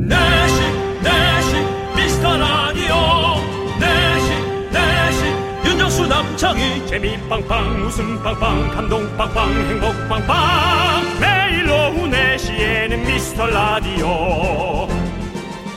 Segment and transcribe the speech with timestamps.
[0.00, 0.60] 내시
[1.02, 1.56] 내시
[1.94, 3.36] 미스터 라디오.
[3.78, 4.30] 내시
[4.70, 5.24] 내시
[5.66, 6.86] 윤정수 남창희.
[6.86, 11.20] 재미 빵빵 웃음 빵빵 감동 빵빵 행복 빵빵.
[11.20, 14.88] 매일 오후 내시에는 미스터 라디오.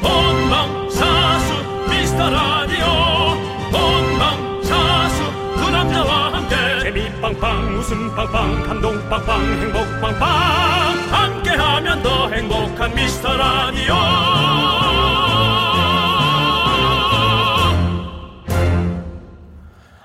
[0.02, 1.54] 본방사수
[1.90, 2.86] 미스터 라디오.
[3.72, 5.24] 본방사수
[5.58, 6.56] 그 남자와 함께.
[6.82, 10.83] 재미 빵빵 웃음 빵빵 감동 빵빵 행복 빵빵
[11.58, 13.94] 함께하면 더 행복한 미스터 라디오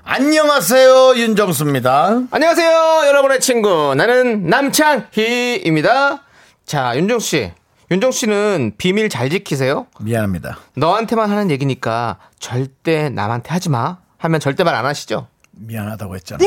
[0.04, 2.22] 안녕하세요 윤정수입니다.
[2.30, 3.94] 안녕하세요, 여러분의 친구.
[3.94, 6.22] 나는 남창희입니다.
[6.64, 7.52] 자, 윤정 씨.
[7.90, 9.86] 윤정 씨는 비밀 잘 지키세요?
[10.00, 10.58] 미안합니다.
[10.76, 13.98] 너한테만 하는 얘기니까 절대 남한테 하지 마.
[14.18, 15.28] 하면 절대 말 안 하시죠?
[15.52, 16.44] 미안하다고 했잖아.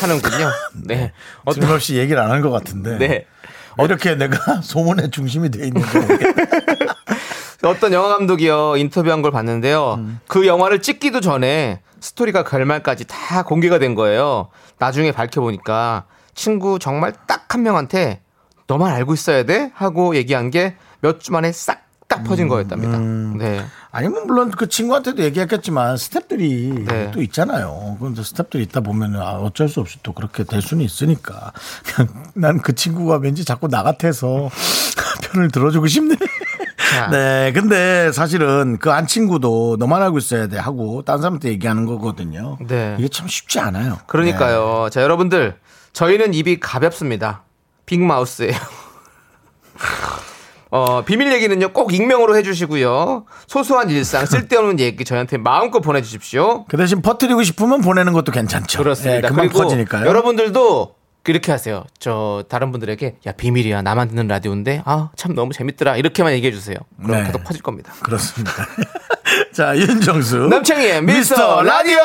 [0.00, 0.50] 하는군요.
[0.84, 1.12] 네.
[1.44, 2.98] 어떤, 틀림없이 얘기를 안 한 것 같은데.
[2.98, 3.26] 네.
[3.78, 5.88] 왜 이렇게 내가 소문의 중심이 돼 있는지.
[7.64, 8.76] 어떤 영화 감독이요.
[8.76, 10.04] 인터뷰한 걸 봤는데요.
[10.28, 14.48] 그 영화를 찍기도 전에 스토리가 결말까지 다 공개가 된 거예요.
[14.78, 18.20] 나중에 밝혀보니까 친구 정말 딱 한 명한테
[18.66, 19.70] 너만 알고 있어야 돼?
[19.74, 22.98] 하고 얘기한 게 몇 주 만에 싹다 퍼진 거였답니다.
[22.98, 23.64] 네.
[23.98, 27.10] 아니면 물론 그 친구한테도 얘기했겠지만 스탭들이 네.
[27.10, 27.96] 또 있잖아요.
[27.98, 31.52] 그럼 스탭들이 있다 보면 아, 어쩔 수 없이 또 그렇게 될 수는 있으니까.
[32.34, 34.50] 난 그 친구가 왠지 자꾸 나 같아서
[35.32, 36.14] 편을 들어주고 싶네.
[36.94, 37.08] 자.
[37.10, 42.56] 네, 근데 사실은 그 안 친구도 너만 알고 있어야 돼 하고 딴 사람한테 얘기하는 거거든요.
[42.68, 42.94] 네.
[43.00, 43.98] 이게 참 쉽지 않아요.
[44.06, 44.90] 그러니까요.
[44.92, 45.56] 자, 여러분들.
[45.92, 47.42] 저희는 입이 가볍습니다.
[47.86, 48.52] 빅마우스예요.
[50.70, 53.24] 어, 비밀 얘기는요, 꼭 익명으로 해주시고요.
[53.46, 56.64] 소소한 일상, 쓸데없는 얘기 저희한테 마음껏 보내주십시오.
[56.68, 58.78] 그 대신 퍼뜨리고 싶으면 보내는 것도 괜찮죠.
[58.82, 59.20] 그렇습니다.
[59.22, 60.06] 네, 금방 그리고 퍼지니까요.
[60.06, 60.94] 여러분들도
[61.26, 61.84] 이렇게 하세요.
[61.98, 66.76] 저 다른 분들에게 야 비밀이야 나만 듣는 라디오인데 아 참 너무 재밌더라 이렇게만 얘기해 주세요.
[67.02, 67.26] 그럼 네.
[67.26, 67.92] 계속 퍼질 겁니다.
[68.02, 68.50] 그렇습니다.
[69.52, 70.36] 자, 윤정수.
[70.48, 71.98] 남창희의 미스터 라디오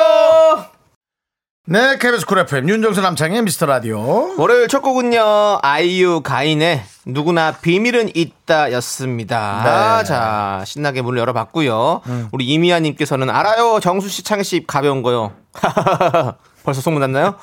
[1.66, 4.34] 네, KBS 쿨 FM 윤정수 남창희의 미스터 라디오.
[4.36, 9.62] 월요일 첫 곡은요 아이유 가인의 누구나 비밀은 있다였습니다.
[10.02, 10.04] 네.
[10.06, 12.02] 자 신나게 문을 열어봤고요.
[12.32, 15.32] 우리 이미아님께서는 알아요 정수 씨 창희 씨 가벼운 거요.
[16.64, 17.36] 벌써 소문났나요?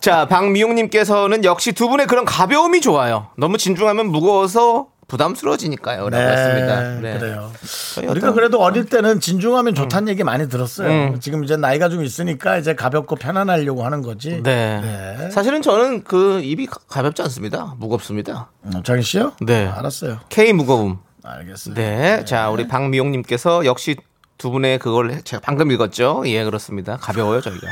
[0.00, 3.26] 자 박미용님께서는 역시 두 분의 그런 가벼움이 좋아요.
[3.36, 6.08] 너무 진중하면 무거워서 부담스러워지니까요.
[6.08, 6.80] 라고 했습니다.
[7.00, 7.18] 네.
[7.18, 7.50] 그래요.
[7.94, 10.88] 저희 우리가 그래도 어릴 때는 진중하면 좋다는 얘기 많이 들었어요.
[10.88, 11.20] 음.
[11.20, 14.42] 지금 이제 나이가 좀 있으니까 이제 가볍고 편안하려고 하는 거지.
[14.42, 14.80] 네.
[14.80, 15.30] 네.
[15.30, 17.74] 사실은 저는 그 입이 가- 가볍지 않습니다.
[17.78, 18.50] 무겁습니다.
[18.64, 19.32] 음, 장희 씨요?
[19.40, 19.66] 네.
[19.66, 20.20] 알았어요.
[20.28, 20.98] K 무거움.
[21.22, 21.74] 알겠어요.
[21.74, 22.24] 네.
[22.24, 23.96] 자, 우리 박미용님께서 역시
[24.36, 26.22] 두 분의 그걸 제가 방금 읽었죠?
[26.26, 26.96] 예, 그렇습니다.
[27.00, 27.66] 가벼워요, 저희가.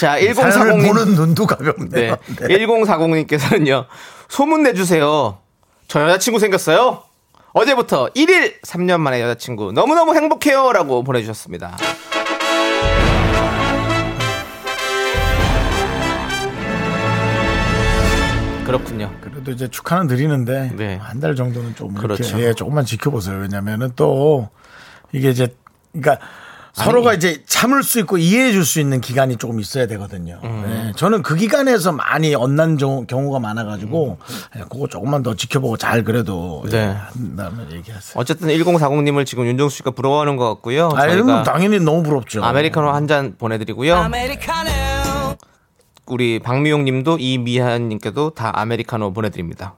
[0.00, 0.86] 자, 사연을 1040님.
[0.88, 2.16] 보는 눈도 가볍네요.
[2.40, 2.48] 네.
[2.48, 3.86] 1040님께서는요,
[4.28, 5.38] 소문 내주세요.
[5.88, 7.02] 저 여자친구 생겼어요.
[7.52, 10.72] 어제부터 1일 3년 만에 여자친구 너무너무 행복해요.
[10.72, 11.76] 라고 보내주셨습니다.
[18.66, 19.12] 그렇군요.
[19.20, 20.96] 그래도 이제 축하는 드리는데 네.
[20.96, 22.40] 한 달 정도는 좀 이렇게 그렇죠.
[22.40, 23.38] 예, 조금만 지켜보세요.
[23.38, 24.48] 왜냐면은 또
[25.12, 25.54] 이게 이제
[25.92, 26.18] 그러니까
[26.74, 30.40] 서로가 이제 참을 수 있고 이해해 줄 수 있는 기간이 조금 있어야 되거든요.
[30.42, 30.62] 음.
[30.66, 34.18] 네, 저는 그 기간에서 많이 엇난 정- 경우가 많아가지고
[34.56, 36.70] 예, 그거 조금만 더 지켜보고 잘 그래도 음.
[36.70, 36.78] 네.
[36.78, 38.14] 예, 한다면 얘기하세요.
[38.20, 40.90] 어쨌든 1040님을 지금 윤정수 씨가 부러워하는 것 같고요.
[40.94, 42.42] 아, 저희가 당연히 너무 부럽죠.
[42.44, 43.94] 아메리카노 한 잔 보내드리고요.
[46.06, 49.74] 우리 박미용 님도 이미한 님께도 다 아메리카노 보내드립니다.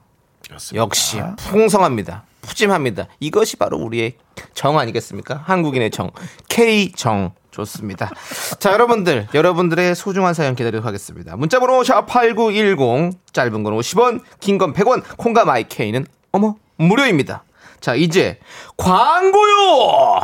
[0.47, 0.81] 그렇습니다.
[0.81, 2.23] 역시 풍성합니다.
[2.41, 3.07] 푸짐합니다.
[3.19, 4.13] 이것이 바로 우리의
[4.53, 5.41] 정 아니겠습니까?
[5.45, 6.11] 한국인의 정.
[6.49, 7.31] K정.
[7.51, 8.11] 좋습니다.
[8.59, 11.35] 자, 여러분들, 여러분들의 소중한 사연 기다리도록 하겠습니다.
[11.35, 17.43] 문자번호 샵8910, 짧은 건 50원, 긴 건 100원, 콩과 마이케이는, 어머, 무료입니다.
[17.79, 18.39] 자, 이제,
[18.77, 20.21] 광고요!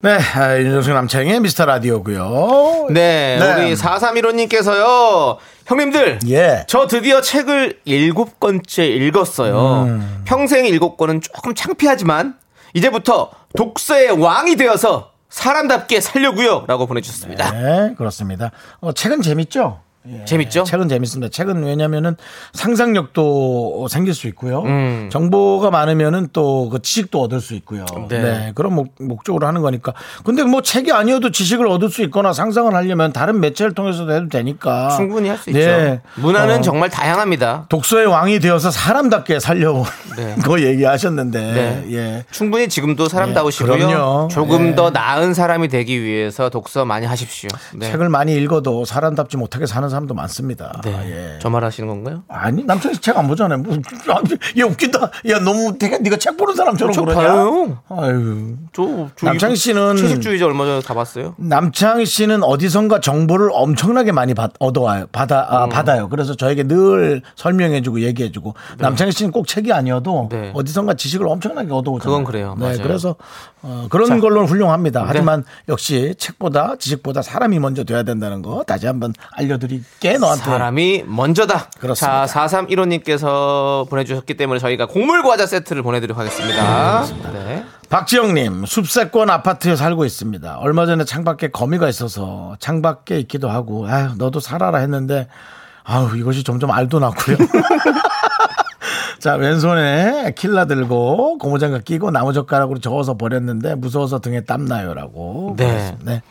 [0.00, 2.86] 네, 아, 윤정수 남창의 미스터 라디오고요.
[2.90, 3.54] 네, 네.
[3.64, 6.64] 우리 4315님께서요, 형님들, 예.
[6.68, 9.86] 저 드디어 책을 일곱 권째 읽었어요.
[9.88, 10.22] 음.
[10.24, 12.36] 평생 일곱 권은 조금 창피하지만
[12.74, 16.66] 이제부터 독서의 왕이 되어서 사람답게 살려고요.
[16.68, 17.50] 라고 보내주셨습니다.
[17.50, 18.52] 네, 그렇습니다.
[18.78, 19.80] 어, 책은 재밌죠?
[20.06, 20.64] 예, 재밌죠?
[20.64, 21.30] 책은 재밌습니다.
[21.30, 22.16] 책은 왜냐면은
[22.54, 24.62] 상상력도 생길 수 있고요.
[24.62, 25.08] 음.
[25.10, 27.84] 정보가 많으면은 또 그 지식도 얻을 수 있고요.
[28.08, 28.20] 네.
[28.20, 28.52] 네.
[28.54, 29.92] 그런 목, 목적으로 하는 거니까.
[30.24, 34.90] 근데 뭐 책이 아니어도 지식을 얻을 수 있거나 상상을 하려면 다른 매체를 통해서도 해도 되니까.
[34.96, 35.60] 충분히 할수 네.
[35.60, 36.00] 있죠.
[36.20, 37.66] 문화는 어, 정말 다양합니다.
[37.68, 39.84] 독서의 왕이 되어서 사람답게 살려고
[40.16, 40.34] 네.
[40.44, 41.40] 거 얘기하셨는데.
[41.40, 41.84] 네.
[41.92, 42.24] 예.
[42.30, 44.28] 충분히 지금도 사람다우시고요.
[44.30, 44.34] 예.
[44.34, 44.74] 조금 예.
[44.74, 47.48] 더 나은 사람이 되기 위해서 독서 많이 하십시오.
[47.74, 47.90] 네.
[47.90, 50.80] 책을 많이 읽어도 사람답지 못하게 사는 하는 사람도 많습니다.
[50.84, 50.92] 네.
[51.10, 51.38] 예.
[51.40, 52.22] 저 말하시는 건가요?
[52.28, 53.58] 아니 남창희 씨 책 안 보잖아요.
[53.58, 54.20] 무슨 아,
[54.56, 55.00] 얘 웃긴다.
[55.30, 57.20] 야 너무 되게 네가 책 보는 사람처럼 저 그러냐?
[57.20, 57.78] 봐요.
[57.88, 58.56] 아유.
[58.72, 61.34] 저, 저 남창희 씨는- 채식주의자 얼마 전에 다 봤어요.
[61.38, 65.06] 남창희 씨는 어디선가 정보를 엄청나게 많이 받, 얻어와요.
[65.10, 65.68] 받아, 아, 음.
[65.70, 66.08] 받아요.
[66.08, 68.54] 그래서 저에게 늘 설명해주고 얘기해주고.
[68.78, 70.52] 남창희 씨는 꼭 책이 아니어도 네.
[70.54, 71.98] 어디선가 지식을 엄청나게 얻어오잖아요.
[72.04, 72.54] 그건 그래요.
[72.58, 72.78] 네, 맞아요.
[72.82, 73.16] 그래서
[73.62, 75.00] 어, 그런 걸로는 훌륭합니다.
[75.00, 75.06] 네.
[75.08, 80.44] 하지만 역시 책보다 지식보다 사람이 먼저 돼야 된다는 거 다시 한번 알려드릴게 너한테.
[80.44, 81.70] 사람이 먼저다.
[81.78, 82.26] 그렇습니다.
[82.26, 87.04] 자, 4315님께서 보내주셨기 때문에 저희가 곡물 과자 세트를 보내드리도록 하겠습니다.
[87.32, 87.64] 네.
[87.88, 90.58] 박지영님, 숲세권 아파트에 살고 있습니다.
[90.58, 95.26] 얼마 전에 창밖에 거미가 있어서 창밖에 있기도 하고, 아유, 너도 살아라 했는데,
[95.88, 97.36] 아우, 이것이 점점 알도 낳고요.
[99.18, 105.54] 자, 왼손에 킬라 들고 고무장갑 끼고 나무젓가락으로 저어서 버렸는데 무서워서 등에 땀 나요라고.
[105.56, 105.96] 네.
[106.04, 106.22] 네.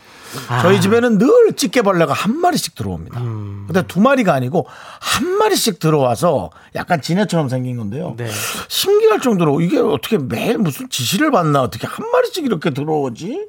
[0.61, 3.19] 저희 집에는 늘 찌개벌레가 한 마리씩 들어옵니다.
[3.19, 3.63] 음.
[3.65, 4.67] 근데 두 마리가 아니고
[4.99, 8.13] 한 마리씩 들어와서 약간 지네처럼 생긴 건데요.
[8.15, 8.29] 네.
[8.67, 13.47] 신기할 정도로 이게 어떻게 매일 무슨 지시를 받나 어떻게 한 마리씩 이렇게 들어오지?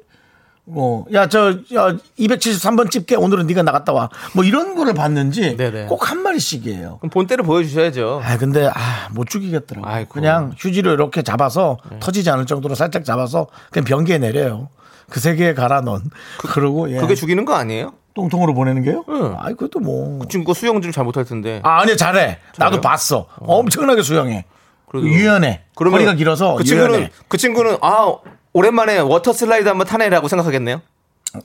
[0.71, 4.09] 뭐, 야, 저, 야, 273번 집게 오늘은 네가 나갔다 와.
[4.33, 5.85] 뭐 이런 거를 봤는지 네네.
[5.87, 6.97] 꼭 한 마리씩이에요.
[6.99, 8.21] 그럼 본때를 보여주셔야죠.
[8.23, 9.87] 아, 근데, 아, 못 죽이겠더라고.
[9.87, 10.09] 아이고.
[10.09, 14.69] 그냥 휴지로 이렇게 잡아서 터지지 않을 정도로 살짝 잡아서 그냥 변기에 내려요.
[15.09, 16.01] 그 세계에 갈아 넣은.
[16.37, 16.97] 그, 러고 예.
[16.99, 17.93] 그게 죽이는 거 아니에요?
[18.13, 19.03] 똥통으로 보내는 게요?
[19.09, 19.35] 응.
[19.39, 20.25] 아이, 그것도 뭐.
[20.29, 21.61] 친구가 수영 좀 잘 못할 텐데.
[21.63, 22.37] 아, 아니, 잘해.
[22.57, 22.81] 나도 잘해요?
[22.81, 23.27] 봤어.
[23.39, 24.45] 엄청나게 수영해.
[24.87, 25.61] 그래도- 유연해.
[25.75, 26.83] 그러면 허리가 길어서 그 유연해.
[26.87, 28.15] 친구는 그 친구는 아
[28.53, 30.81] 오랜만에 워터 슬라이드 한번 타네라고 생각하겠네요.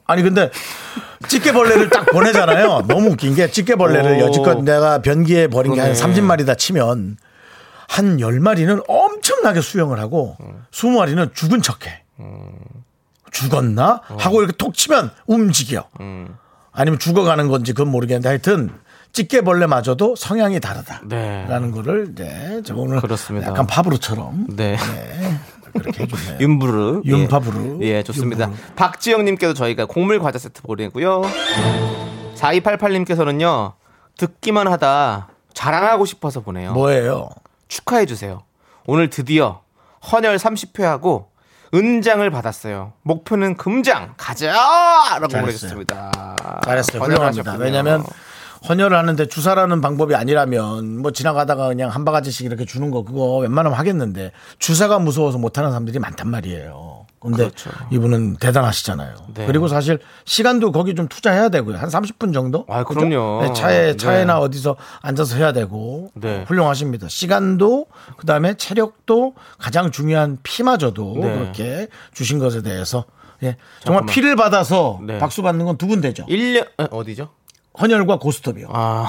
[0.06, 0.50] 아니 근데
[1.28, 2.84] 집게벌레를 딱 보내잖아요.
[2.88, 4.26] 너무 웃긴 게 집게벌레를 오.
[4.26, 6.14] 여지껏 내가 변기에 버린 게 한 그러네.
[6.20, 7.16] 30마리다 치면
[7.88, 10.36] 한 10마리는 엄청나게 수영을 하고
[10.72, 12.02] 20마리는 죽은 척해.
[13.30, 14.00] 죽었나?
[14.18, 15.84] 하고 이렇게 톡 치면 움직여.
[16.72, 18.70] 아니면 죽어가는 건지 그건 모르겠는데 하여튼
[19.12, 21.70] 찌개벌레마저도 성향이 다르다라는 네.
[21.70, 23.48] 거를 이제 저 오늘 그렇습니다.
[23.48, 24.76] 약간 파브로처럼 네.
[25.75, 26.38] 그렇게 해주네요.
[26.41, 27.03] 윤부르.
[27.05, 27.79] 윤파부르.
[27.82, 28.44] 예, 예, 좋습니다.
[28.47, 28.62] 윤부르.
[28.76, 31.23] 박지영님께도 저희가 곡물 과자 세트 보내고요.
[32.37, 33.73] 4288님께서는요,
[34.17, 36.73] 듣기만 하다 자랑하고 싶어서 보내요.
[36.73, 37.29] 뭐예요?
[37.69, 38.43] 축하해주세요.
[38.87, 39.62] 오늘 드디어
[40.12, 41.26] 헌혈 30회하고
[41.75, 42.93] 은장을 받았어요.
[43.03, 44.53] 목표는 금장 가자!
[44.53, 45.41] 라고 잘했어요.
[45.43, 46.61] 보내주셨습니다.
[46.65, 47.03] 잘했어요.
[47.03, 47.50] 훌륭합니다.
[47.53, 47.65] 하셨군요.
[47.65, 48.05] 왜냐하면
[48.69, 53.78] 헌혈을 하는데 주사라는 방법이 아니라면 뭐 지나가다가 그냥 한 바가지씩 이렇게 주는 거 그거 웬만하면
[53.78, 57.06] 하겠는데 주사가 무서워서 못하는 사람들이 많단 말이에요.
[57.20, 57.70] 근데 그렇죠.
[57.90, 59.14] 이분은 대단하시잖아요.
[59.34, 59.46] 네.
[59.46, 61.78] 그리고 사실 시간도 거기 좀 투자해야 되고요.
[61.78, 62.66] 한 30분 정도?
[62.69, 62.84] 아?
[62.84, 63.43] 그럼요.
[63.43, 63.96] 네, 차에 네.
[63.96, 66.44] 차에나 어디서 앉아서 해야 되고 네.
[66.46, 67.08] 훌륭하십니다.
[67.08, 67.87] 시간도
[68.19, 71.34] 그 다음에 체력도 가장 중요한 피마저도 네.
[71.34, 73.06] 그렇게 주신 것에 대해서
[73.43, 73.56] 예.
[73.82, 74.06] 정말 잠깐만.
[74.06, 75.19] 피를 받아서 네.
[75.19, 76.26] 박수 받는 건 두 군데죠.
[76.26, 77.31] 1년, 에, 어디죠?
[77.81, 78.69] 헌혈과 고스톱이요.
[78.73, 79.09] 아.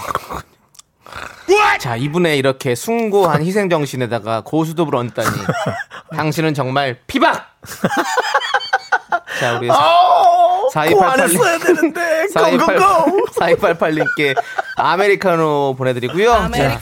[1.80, 5.30] 자, 이분의 이렇게 숭고한 희생 정신에다가 고수톱을 얹다니.
[6.16, 7.60] 당신은 정말 피박!
[9.40, 12.28] 자, 우리 어, 4288 그거 안 했어야 되는데.
[12.34, 13.26] 고고고.
[13.28, 14.36] 4288님께
[14.78, 16.50] 아메리카노 보내드리고요.
[16.54, 16.80] 자,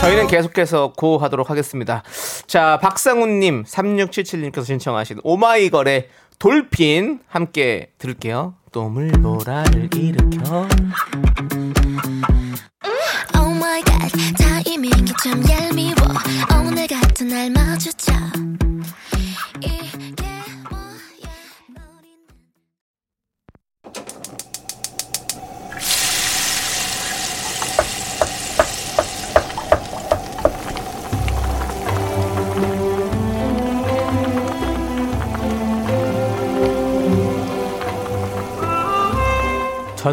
[0.00, 2.02] 저희는 계속해서 고 하도록 하겠습니다.
[2.46, 8.54] 자, 박상훈님, 3677님께서 신청하신 오마이걸의 돌핀 함께 들을게요.
[8.74, 10.66] 또 물보라를 일으켜.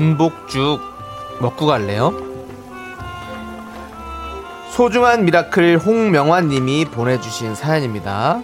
[0.02, 0.82] 전복죽
[1.42, 2.12] 먹고 갈래요?
[4.72, 8.42] 소중한 미라클 홍명환 님이 보내주신 사연입니다.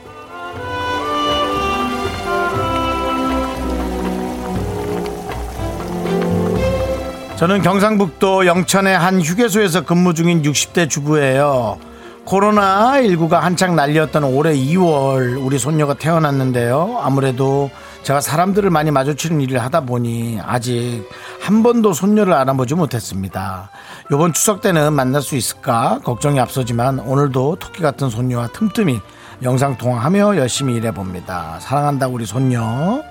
[7.37, 11.79] 저는 경상북도 영천의 한 휴게소에서 근무 중인 60대 주부예요.
[12.25, 16.99] 코로나19가 한창 난리였던 올해 2월 우리 손녀가 태어났는데요.
[17.01, 17.71] 아무래도
[18.03, 21.03] 제가 사람들을 많이 마주치는 일을 하다 보니 아직
[21.41, 23.69] 한 번도 손녀를 알아보지 못했습니다.
[24.11, 29.01] 이번 추석 때는 만날 수 있을까 걱정이 앞서지만 오늘도 토끼 같은 손녀와 틈틈이
[29.43, 31.57] 영상 통화하며 열심히 일해 봅니다.
[31.59, 33.03] 사랑한다 우리 손녀.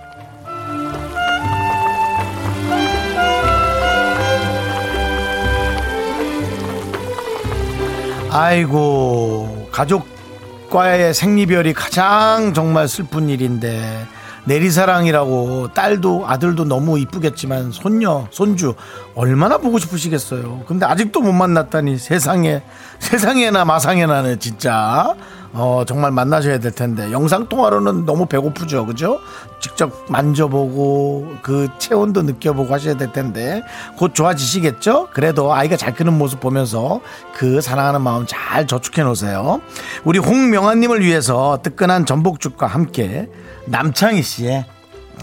[8.31, 14.07] 아이고 가족과의 생리별이 가장 정말 슬픈 일인데
[14.47, 18.75] 내리사랑이라고 딸도 아들도 너무 이쁘겠지만 손녀 손주
[19.15, 20.65] 얼마나 보고 싶으시겠어요.
[20.67, 22.63] 근데 아직도 못 만났다니 세상에
[22.99, 25.15] 세상에나 마상에나는 진짜
[25.59, 29.21] 어 정말 만나셔야 될 텐데 영상 통화로는 너무 배고프죠, 그죠?
[29.59, 33.63] 직접 만져보고 그 체온도 느껴보고 하셔야 될 텐데
[33.97, 35.09] 곧 좋아지시겠죠?
[35.15, 37.01] 그래도 아이가 잘 크는 모습 보면서
[37.35, 39.63] 그 사랑하는 마음 잘 저축해 놓으세요.
[40.05, 43.31] 우리 홍명아님을 위해서 뜨끈한 전복죽과 함께
[43.65, 44.67] 남창희 씨의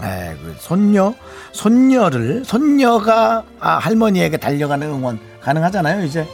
[0.02, 1.14] 에, 그 손녀
[1.52, 6.26] 손녀를 손녀가 아, 할머니에게 달려가는 응원 가능하잖아요 이제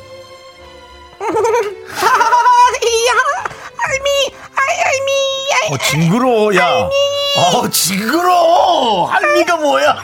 [5.71, 6.67] 어 징그러워 야.
[7.37, 9.07] 어, 징그러워.
[9.07, 9.97] 할미가 뭐야?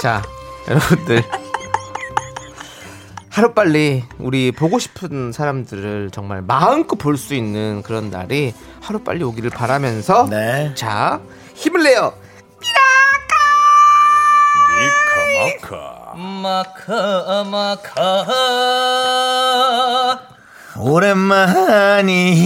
[0.00, 0.22] 자,
[0.68, 1.22] 여러분들.
[3.30, 10.26] 하루빨리 우리 보고 싶은 사람들을 정말 마음껏 볼 수 있는 그런 날이 하루빨리 오기를 바라면서
[10.28, 10.72] 네.
[10.74, 11.20] 자,
[11.54, 12.14] 힘을 내요.
[15.60, 16.02] 미카마카.
[16.14, 18.26] 마카 마카
[20.78, 22.42] 오랜만이네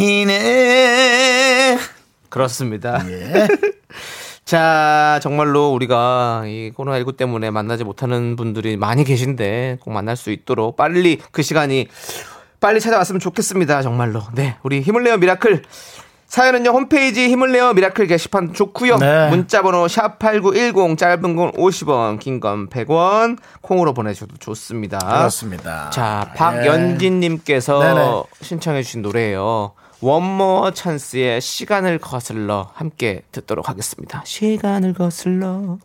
[2.28, 3.04] 그렇습니다.
[3.09, 3.49] 예.
[4.45, 10.76] 자, 정말로 우리가 이 코로나19 때문에 만나지 못하는 분들이 많이 계신데 꼭 만날 수 있도록
[10.76, 11.88] 빨리 그 시간이
[12.61, 13.83] 빨리 찾아왔으면 좋겠습니다.
[13.83, 14.23] 정말로.
[14.35, 14.56] 네.
[14.62, 15.62] 우리 힘을 내요 미라클.
[16.26, 19.30] 사연은요, 홈페이지 힘을 내요 미라클 게시판 좋고요 네.
[19.30, 24.99] 문자번호 샵 8910, 짧은 건 50원, 긴 건 100원, 콩으로 보내주셔도 좋습니다.
[24.99, 26.37] 그렇습니다 자, 예.
[26.37, 28.23] 박연진님께서 네네.
[28.42, 29.73] 신청해주신 노래예요.
[30.00, 34.23] 원모어찬스의 시간을 거슬러 함께 듣도록 하겠습니다.
[34.26, 35.78] 시간을 거슬러.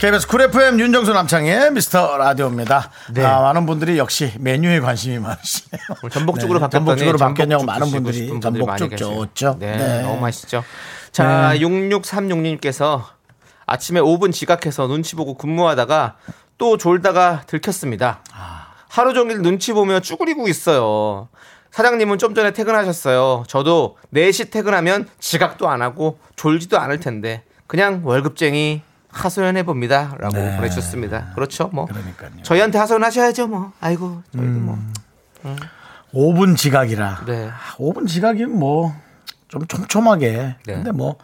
[0.00, 2.90] KBS 쿨 FM 윤정수 남창희의 미스터 라디오입니다.
[3.12, 3.24] 네.
[3.24, 5.82] 아, 많은 분들이 역시 메뉴에 관심이 많으시네요.
[6.02, 8.96] 오늘 전복죽으로 네, 바뀌었더니 전복죽으로 바뀌었냐고 많은 분들이 전복죽.
[8.96, 9.56] 좋죠.
[9.60, 10.02] 네, 네.
[10.02, 10.64] 너무 맛있죠.
[11.12, 13.04] 자, 6636님께서
[13.66, 16.16] 아침에 5분 지각해서 눈치 보고 근무하다가
[16.58, 18.20] 또 졸다가 들켰습니다.
[18.88, 21.28] 하루 종일 눈치 보며 쭈그리고 있어요.
[21.70, 23.44] 사장님은 좀 전에 퇴근하셨어요.
[23.46, 28.82] 저도 4시 퇴근하면 지각도 안 하고 졸지도 않을 텐데 그냥 월급쟁이
[29.14, 30.14] 하소연해 봅니다.
[30.18, 30.56] 라고 네.
[30.56, 31.32] 보내주셨습니다.
[31.34, 31.68] 그렇죠.
[31.72, 32.30] 뭐 그러니까요.
[32.42, 33.46] 저희한테 하소연하셔야죠.
[33.48, 34.78] 뭐 아이고 저희도 뭐
[36.12, 37.24] 5분 지각이라.
[37.26, 37.50] 네.
[37.78, 39.04] 5분 지각이면 뭐
[39.54, 40.56] 좀 촘촘하게.
[40.66, 40.74] 네.
[40.74, 41.16] 근데 뭐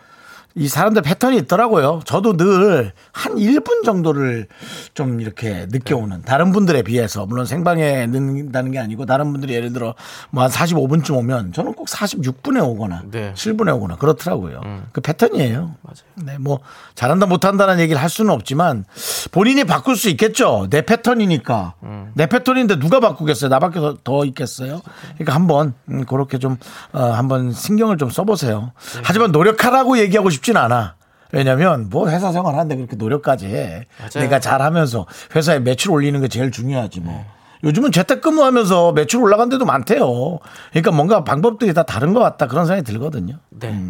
[0.61, 2.00] 이 사람들 패턴이 있더라고요.
[2.05, 4.47] 저도 늘 한 1분 정도를
[4.95, 6.00] 좀 이렇게 늦게 네.
[6.00, 9.95] 오는 다른 분들에 비해서 물론 생방에 늦는다는 게 아니고 다른 분들이 예를 들어
[10.31, 13.29] 뭐 한 45분쯤 오면 저는 꼭 46분에 오거나 네.
[13.29, 13.35] 음.
[13.35, 14.61] 7분에 오거나 그렇더라고요.
[14.93, 15.75] 그 패턴이에요.
[15.83, 16.11] 맞아요.
[16.25, 16.61] 네, 뭐
[16.95, 18.85] 잘한다 못한다는 얘기를 할 수는 없지만
[19.33, 20.69] 본인이 바꿀 수 있겠죠.
[20.71, 21.75] 내 패턴이니까.
[21.83, 22.12] 음.
[22.14, 23.50] 내 패턴인데 누가 바꾸겠어요?
[23.50, 24.81] 나밖에 더, 더 있겠어요?
[25.14, 26.57] 그러니까 한번 음, 그렇게 좀
[26.93, 28.73] 어, 한번 신경을 좀 써보세요.
[28.95, 29.00] 네.
[29.05, 30.97] 하지만 노력하라고 얘기하고 싶진 않아.
[31.30, 33.87] 왜냐면 뭐 회사 생활 하는데 그렇게 노력까지 해.
[34.00, 34.26] 맞아요.
[34.26, 37.12] 내가 잘하면서 회사에 매출 올리는 게 제일 중요하지 뭐.
[37.14, 37.26] 네.
[37.62, 40.40] 요즘은 재택근무하면서 매출 올라간 데도 많대요.
[40.71, 43.37] 그러니까 뭔가 방법들이 다 다른 것 같다 그런 생각이 들거든요.
[43.50, 43.80] 네.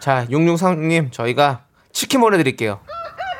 [0.00, 2.80] 자, 6636님, 저희가 치킨 보내드릴게요.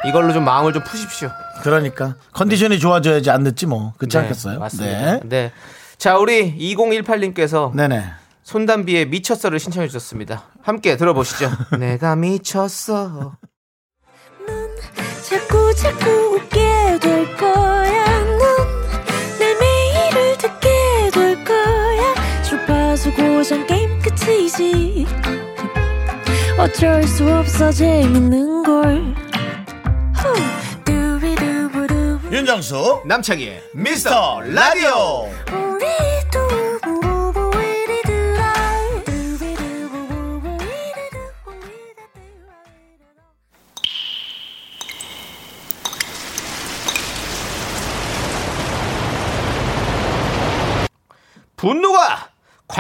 [0.07, 1.29] 이걸로 좀 마음을 좀 푸십시오.
[1.63, 4.59] 그러니까 컨디션이 좋아져야지 안 늦지 뭐 그렇지 네, 않겠어요?
[4.61, 5.21] 맞습니다.
[5.25, 5.53] 네.
[5.99, 7.89] 자, 우리 2018님께서 네.
[7.89, 8.05] 네네.
[8.53, 10.45] 손담비의 미쳤어를 신청해 주셨습니다.
[10.63, 11.51] 함께 들어보시죠.
[11.81, 13.39] 내가 미쳤어.
[15.23, 18.21] 자꾸 자꾸 웃게 될 거야.
[19.39, 20.69] 넌내 매일을 듣게
[21.15, 22.15] 될 거야.
[22.43, 25.07] 주파수 고정 게임 끝이지.
[26.59, 29.15] 어쩔 수 없어 재밌는 걸.
[30.15, 30.63] 후.
[32.33, 35.29] 윤정수 남창희의 미스터 라디오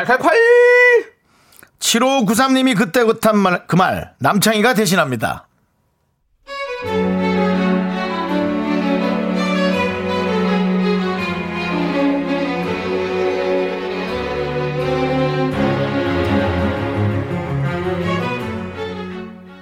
[0.05, 1.13] 콸콸콸!
[1.79, 5.49] 7593님이 그때 그한 말, 그 말 남창희가 대신합니다.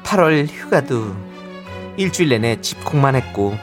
[0.04, 1.14] 팔월 휴가도
[1.96, 3.56] 일주일 내내 집콕만 했고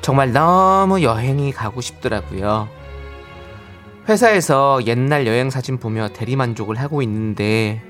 [0.00, 2.68] 정말 너무 여행이 가고 싶더라고요.
[4.08, 7.82] 회사에서 옛날 여행 사진 보며 대리만족을 하고 있는데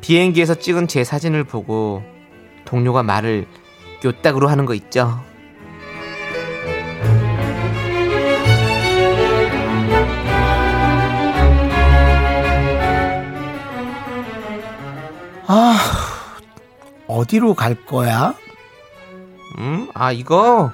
[0.00, 2.02] 비행기에서 찍은 제 사진을 보고
[2.64, 3.46] 동료가 말을
[4.04, 5.20] 요딱으로 하는 거 있죠.
[17.06, 18.34] 어디로 갈 거야?
[19.58, 19.88] 음?
[19.94, 20.70] 아 이거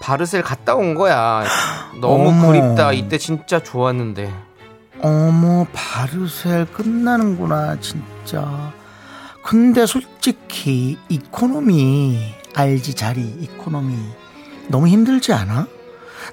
[0.00, 1.44] 바르셀 갔다 온 거야.
[2.00, 2.48] 너무 어머.
[2.48, 2.92] 그립다.
[2.92, 4.32] 이때 진짜 좋았는데.
[5.02, 8.72] 어머, 바르셀 끝나는구나, 진짜.
[9.42, 13.96] 근데 솔직히, 이코노미, 알지, 자리, 이코노미.
[14.68, 15.66] 너무 힘들지 않아?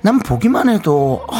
[0.02, 1.36] 난 보기만 해도, 어,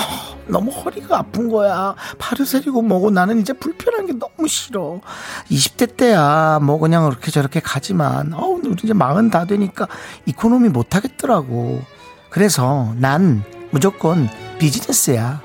[0.48, 1.94] 너무 허리가 아픈 거야.
[2.18, 5.00] 바르셀이고 뭐고 나는 이제 불편한 게 너무 싫어.
[5.52, 9.88] 20대 때야, 뭐 그냥 이렇게 저렇게 가지만, 어, 우리 이제 마흔 다 되니까
[10.26, 11.82] 이코노미 못 하겠더라고.
[12.32, 15.42] 그래서 난 무조건 비즈니스야.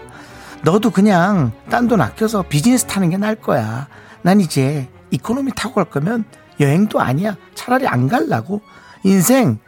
[0.62, 3.86] 너도 그냥 딴 돈 아껴서 비즈니스 타는 게 나을 거야.
[4.22, 6.24] 난 이제 이코노미 타고 갈 거면
[6.60, 7.36] 여행도 아니야.
[7.54, 8.62] 차라리 안 갈라고.
[9.02, 9.58] 인생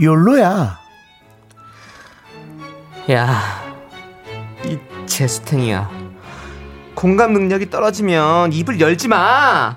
[0.00, 0.78] 욜로야.
[3.10, 3.62] 야,
[4.64, 5.90] 이 제스탱이야.
[6.94, 9.76] 공감 능력이 떨어지면 입을 열지 마.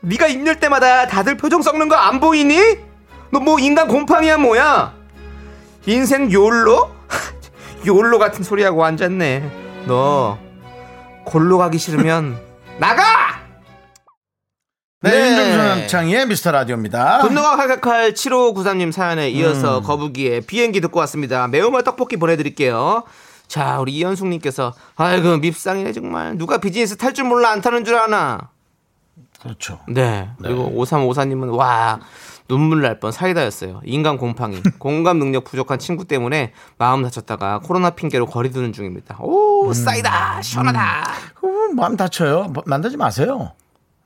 [0.00, 2.56] 네가 입 열 때마다 다들 표정 썩는 거 안 보이니?
[3.30, 4.94] 너 뭐 인간 곰팡이야 뭐야?
[5.86, 6.93] 인생 욜로?
[7.86, 9.84] 욜로 같은 소리하고 앉았네.
[9.86, 10.38] 너
[11.24, 12.38] 골로 가기 싫으면
[12.78, 13.02] 나가!
[15.00, 15.28] 네, 네.
[15.30, 17.18] 윤정수 남창희의 미스터 라디오입니다.
[17.18, 21.46] 분노가 칼칼칼 7593님 사연에 이어서 거북이의 비행기 듣고 왔습니다.
[21.48, 23.04] 매운맛 떡볶이 보내드릴게요.
[23.46, 28.48] 자, 우리 이현숙님께서 아이고 밉상이네 정말 누가 비즈니스 탈 줄 몰라 안 타는 줄 아나.
[29.42, 29.78] 그렇죠.
[29.88, 30.30] 네.
[30.42, 32.00] 그리고 5354님은 와
[32.48, 33.80] 눈물 날 뻔 사이다였어요.
[33.84, 39.16] 인간 곰팡이, 공감 능력 부족한 친구 때문에 마음 다쳤다가 코로나 핑계로 거리 두는 중입니다.
[39.20, 41.04] 오 사이다 시원하다.
[41.40, 42.44] 그 마음 다쳐요.
[42.52, 43.52] 뭐, 만나지 마세요.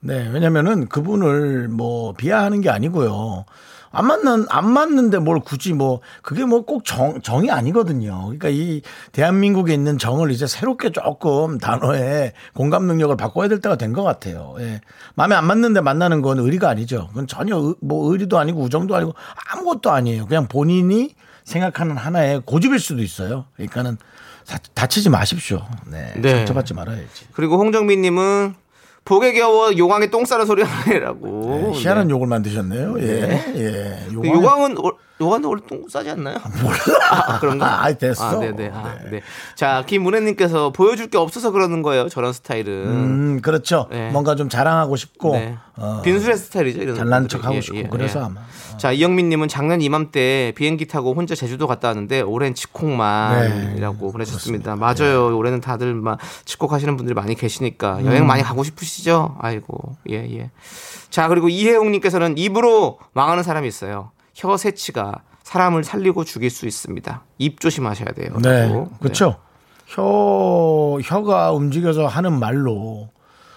[0.00, 3.44] 네, 왜냐면은 그분을 뭐 비하하는 게 아니고요.
[3.90, 8.22] 안 맞는 안 맞는데 뭘 굳이 뭐 그게 뭐 꼭 정 정이 아니거든요.
[8.24, 13.92] 그러니까 이 대한민국에 있는 정을 이제 새롭게 조금 단어에 공감 능력을 바꿔야 될 때가 된
[13.92, 14.54] 것 같아요.
[14.60, 14.80] 예.
[15.14, 17.06] 마음에 안 맞는데 만나는 건 의리가 아니죠.
[17.08, 19.14] 그건 전혀 의- 뭐 의리도 아니고 우정도 아니고
[19.52, 20.26] 아무것도 아니에요.
[20.26, 21.14] 그냥 본인이
[21.44, 23.46] 생각하는 하나의 고집일 수도 있어요.
[23.56, 23.96] 그러니까는
[24.46, 25.66] 다, 다치지 마십시오.
[25.86, 26.12] 네.
[26.16, 26.30] 네.
[26.36, 27.26] 상처받지 말아야지.
[27.32, 28.54] 그리고 홍정민님은
[29.08, 31.70] 복에 겨워 요강에 똥 싸는 소리 하네라고.
[31.72, 32.96] 네, 희한한 욕을 만드셨네요.
[33.00, 33.42] 예.
[33.56, 34.06] 예.
[34.10, 34.74] 그 요강에- 요강은
[35.20, 36.36] 월- 요강도 원래 똥 싸지 않나요?
[36.62, 37.38] 몰라.
[37.40, 37.84] 그런가?
[37.84, 38.24] 아, 됐어.
[38.24, 38.70] 아, 네네.
[38.72, 39.20] 아, 네.
[39.54, 42.08] 자, 김문혜님께서 보여줄 게 없어서 그러는 거예요.
[42.08, 42.72] 저런 스타일은.
[42.86, 43.86] 음, 그렇죠.
[43.90, 44.10] 네.
[44.10, 45.56] 뭔가 좀 자랑하고 싶고 네.
[45.76, 46.82] 어, 빈수레 스타일이죠.
[46.82, 47.38] 이런 잘난 분들이.
[47.40, 48.24] 척하고 예, 싶고 예, 그래서 예.
[48.24, 48.40] 아마
[48.78, 54.76] 자, 이영민님은 작년 이맘때 비행기 타고 혼자 제주도 갔다 왔는데 올해는 직콕만이라고 네, 보내셨습니다.
[54.76, 55.36] 맞아요.
[55.36, 59.36] 올해는 다들 막 직콕하시는 분들이 많이 계시니까 여행 많이 가고 싶으시죠?
[59.40, 60.50] 아이고, 예, 예.
[61.10, 64.10] 자, 그리고 이혜웅님께서는 입으로 망하는 사람이 있어요.
[64.38, 67.24] 혀 세치가 사람을 살리고 죽일 수 있습니다.
[67.38, 68.38] 입 조심하셔야 돼요.
[68.40, 68.68] 네.
[68.68, 68.88] 라고.
[69.00, 69.36] 그렇죠.
[69.86, 73.08] 혀 혀가 움직여서 하는 말로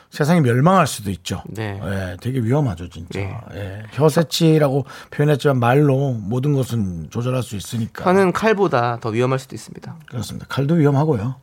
[0.10, 1.44] 세상이 멸망할 수도 있죠.
[1.48, 1.80] 네.
[1.84, 3.20] 예, 되게 위험하죠, 진짜.
[3.20, 3.38] 네.
[3.54, 8.04] 예, 혀세치라고 표현했지만 말로 모든 것은 조절할 수 있으니까.
[8.04, 9.96] 혀는 칼보다 더 위험할 수도 있습니다.
[10.10, 10.48] 그렇습니다.
[10.50, 11.36] 칼도 위험하고요.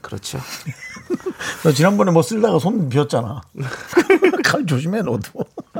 [0.00, 0.38] 그렇죠.
[1.64, 3.40] 너 지난번에 뭐 쓸다가 손 비었잖아.
[4.44, 5.20] 칼 조심해 너도.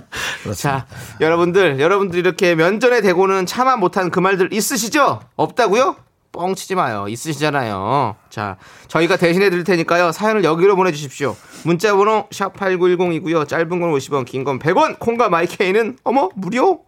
[0.57, 0.87] 자,
[1.21, 5.21] 여러분들, 여러분들 이렇게 면전에 대고는 참아 못한 그 말들 있으시죠?
[5.37, 5.97] 없다고요?
[6.33, 7.07] 뻥치지 마요.
[7.09, 8.17] 있으시잖아요.
[8.31, 8.57] 자,
[8.89, 10.13] 저희가 대신해 드릴 테니까요.
[10.13, 11.35] 사연을 여기로 보내주십시오.
[11.65, 13.49] 문자번호 샵 8910이고요.
[13.49, 14.99] 짧은 건 50원, 긴 건 100원.
[14.99, 16.83] 콩과 마이케이는 어머 무료.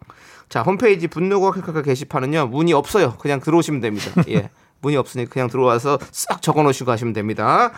[0.49, 2.49] 자, 홈페이지 분노가 칼칼칼 게시판은요.
[2.49, 3.15] 문이 없어요.
[3.19, 4.11] 그냥 들어오시면 됩니다.
[4.29, 4.51] 예.
[4.81, 7.73] 문이 없으니 그냥 들어와서 싹 적어 놓으시고 가시면 됩니다.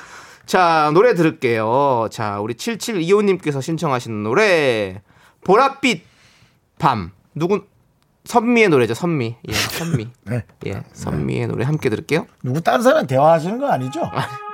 [0.46, 2.08] 자, 노래 들을게요.
[2.10, 5.02] 자, 우리 7725님께서 신청하시는 노래
[5.44, 6.00] 보랏빛
[6.78, 7.12] 밤.
[7.34, 7.64] 누군
[8.24, 8.94] 선미의 노래죠.
[8.94, 9.36] 선미.
[9.48, 10.08] 예, 선미.
[10.26, 10.44] 네.
[10.66, 12.26] 예, 선미의 노래 함께 들을게요.
[12.42, 14.00] 누구 다른 사람 대화하시는 거 아니죠?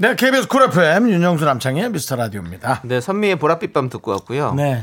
[0.00, 2.80] 네, KBS 쿨 FM 윤정수 남창희의 미스터 라디오입니다.
[2.84, 4.54] 네, 선미의 보랏빛 밤 듣고 왔고요.
[4.54, 4.82] 네.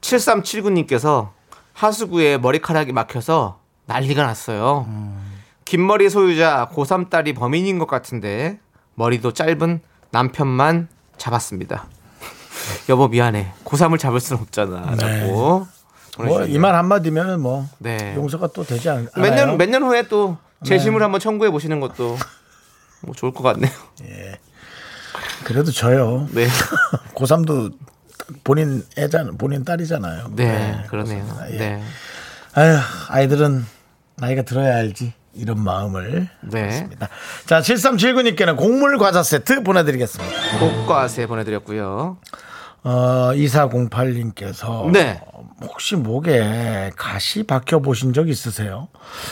[0.00, 1.28] 7379님께서
[1.74, 4.86] 하수구에 머리카락이 막혀서 난리가 났어요.
[5.66, 8.58] 긴 머리 소유자 고3 딸이 범인인 것 같은데
[8.94, 11.84] 머리도 짧은 남편만 잡았습니다.
[12.88, 13.52] 여보 미안해.
[13.64, 14.94] 고3을 잡을 순 없잖아.
[14.96, 15.20] 네.
[15.26, 15.66] 라고.
[16.18, 18.14] 뭐 이 말 한마디면 뭐 네.
[18.16, 19.56] 용서가 또 되지 않, 않아요?
[19.56, 22.16] 몇년 후에 또 재심을 한번 청구해 보시는 것도
[23.02, 23.70] 뭐 좋을 것 같네요.
[25.44, 26.28] 그래도 저요.
[26.32, 26.46] 네.
[27.14, 27.74] 고3도
[28.44, 30.32] 본인 애잖아, 본인 딸이잖아요.
[30.36, 31.24] 네, 그러네요.
[31.24, 31.52] 그렇습니다.
[31.52, 31.58] 예.
[31.58, 31.82] 네.
[32.54, 33.64] 아유, 아이들은
[34.16, 35.14] 나이가 들어야 알지.
[35.32, 36.28] 이런 마음을.
[36.42, 36.88] 네.
[37.46, 40.58] 자, 7379님께는 곡물 과자 세트 보내드리겠습니다.
[40.58, 42.18] 꽃과세 보내드렸고요.
[42.82, 45.20] 어, 2408님께서 네.
[45.62, 48.88] 혹시 목에 가시 박혀 보신 적 있으세요?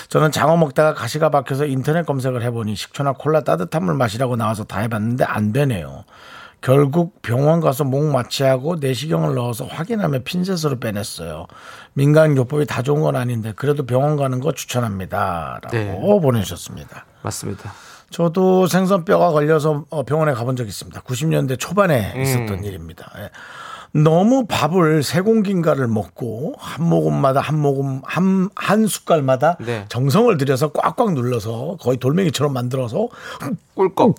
[0.08, 4.80] 저는 장어 먹다가 가시가 박혀서 인터넷 검색을 해보니 식초나 콜라 따뜻한 물 마시라고 나와서 다
[4.80, 6.04] 해봤는데 안 되네요.
[6.60, 11.46] 결국 병원 가서 목 마취하고 내시경을 넣어서 확인하며 핀셋으로 빼냈어요.
[11.92, 15.60] 민간 요법이 다 좋은 건 아닌데 그래도 병원 가는 거 추천합니다.
[15.62, 16.20] 라고 네.
[16.20, 17.06] 보내주셨습니다.
[17.22, 17.72] 맞습니다.
[18.10, 21.00] 저도 생선뼈가 걸려서 어, 병원에 가본 적이 있습니다.
[21.02, 22.22] 90년대 초반에 음.
[22.22, 23.12] 있었던 일입니다.
[23.94, 23.98] 예.
[24.01, 29.87] 너무 밥을 세 공기인가를 먹고 한 모금마다 한 모금 한, 한 숟갈마다 네.
[29.88, 33.09] 정성을 들여서 꽉꽉 눌러서 거의 돌멩이처럼 만들어서
[33.74, 34.16] 꿀꺽.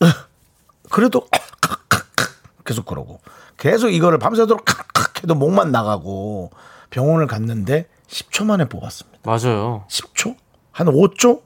[0.90, 1.26] 그래도
[2.64, 3.20] 계속 그러고
[3.56, 4.64] 계속 이거를 밤새도록
[5.22, 6.50] 해도 목만 나가고
[6.90, 9.18] 병원을 갔는데 10초 만에 뽑았습니다.
[9.24, 9.84] 맞아요.
[9.88, 10.36] 10초?
[10.72, 11.42] 한 5초?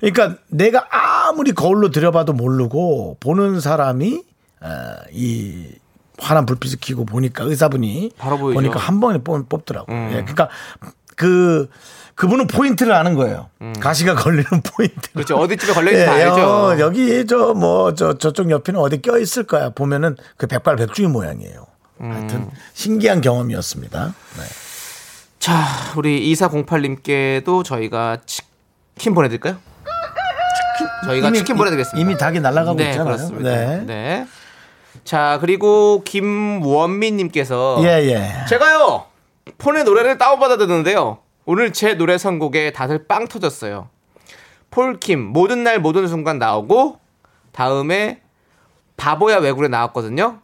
[0.00, 4.22] 그러니까 내가 아무리 거울로 들여봐도 모르고 보는 사람이
[4.62, 4.68] 어,
[5.12, 5.68] 이
[6.20, 8.54] 환한 불빛을 켜고 보니까 의사분이 바로 보이죠.
[8.60, 9.90] 보니까 한 번에 뽑, 뽑더라고.
[9.92, 9.96] 음.
[10.12, 10.48] 요 예, 그러니까
[11.16, 11.68] 그
[12.14, 13.48] 그분은 포인트를 아는 거예요.
[13.80, 14.94] 가시가 걸리는 포인트.
[14.94, 15.14] 음.
[15.14, 15.36] 그렇죠.
[15.38, 16.42] 어디쯤에 걸려있는지 다 알죠.
[16.46, 19.70] 어, 여기 저 뭐 저 저쪽 옆에는 어디 껴 있을 거야.
[19.70, 21.66] 보면은 그 백발백중의 모양이에요.
[22.02, 22.10] 음.
[22.12, 24.14] 하여튼 신기한 경험이었습니다.
[24.36, 24.42] 네.
[25.38, 25.64] 자,
[25.96, 29.56] 우리 2408님께도 저희가 치킨 보내드릴까요?
[31.04, 31.98] 저희가 치킨 보내드리겠습니다.
[32.00, 33.04] 이미 닭이 날아가고 네, 있잖아요.
[33.16, 33.50] 그렇습니다.
[33.50, 33.82] 네.
[33.86, 34.26] 네.
[35.04, 38.46] 자, 그리고 김원민 님께서 예, 예.
[38.48, 39.06] 제가요
[39.58, 41.18] 폰에 노래를 다운받아 듣는데요.
[41.46, 43.88] 오늘 제 노래 선곡에 다들 빵 터졌어요.
[44.70, 46.98] 폴킴 모든 날 모든 순간 나오고
[47.52, 48.20] 다음에
[48.96, 50.38] 바보야 왜구래 나왔거든요.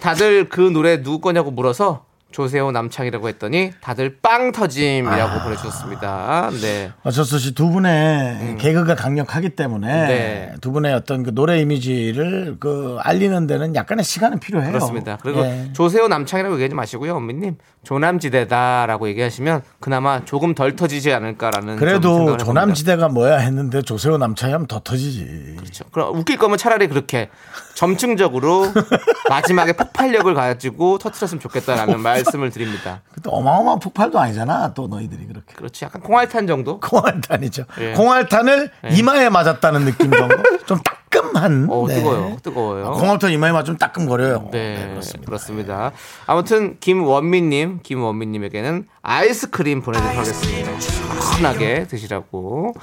[0.00, 2.05] 다들 그 노래 누구 거냐고 물어서
[2.36, 6.50] 조세호 남창이라고 했더니 다들 빵 터짐이라고 보내주셨습니다.
[6.60, 6.92] 네.
[7.02, 10.08] 어쩔 씨두 분의 개그가 강력하기 때문에 음.
[10.08, 10.52] 네.
[10.60, 14.70] 두 분의 어떤 그 노래 이미지를 그 알리는 데는 약간의 시간은 필요해요.
[14.70, 15.16] 그렇습니다.
[15.22, 15.70] 그리고 예.
[15.72, 22.36] 조세호 남창이라고 얘기하지 마시고요, 언니님 조남지대다라고 얘기하시면 그나마 조금 덜 터지지 않을까라는 좀 그래도.
[22.36, 25.54] 조남지대가 뭐야 했는데 조세호 남창이 하면 더 터지지.
[25.56, 25.84] 그렇죠.
[25.90, 27.30] 그럼 웃길 거면 차라리 그렇게
[27.74, 28.66] 점층적으로
[29.30, 33.02] 마지막에 폭발력을 가지고 터트렸으면 좋겠다라는 말 씀을 드립니다.
[33.22, 34.74] 또 어마어마한 폭발도 아니잖아.
[34.74, 35.54] 또 너희들이 그렇게.
[35.54, 35.84] 그렇지.
[35.84, 36.80] 약간 콩알탄 정도?
[36.80, 37.64] 콩알탄이죠.
[37.80, 37.92] 예.
[37.92, 40.36] 콩알탄을 이마에 맞았다는 느낌 정도.
[40.66, 41.66] 좀 따끔한.
[41.70, 41.94] 어, 네.
[41.96, 42.36] 뜨거워요.
[42.42, 42.92] 뜨거워요.
[42.92, 44.48] 콩알탄 이마에 맞으면 따끔거려요.
[44.52, 45.26] 네, 그렇습니다.
[45.26, 45.92] 그렇습니다.
[46.26, 50.80] 아무튼 김원민님, 김원민님에게는 아이스크림 보내드리도록 하겠습니다.
[50.80, 52.74] 시원하게 드시라고.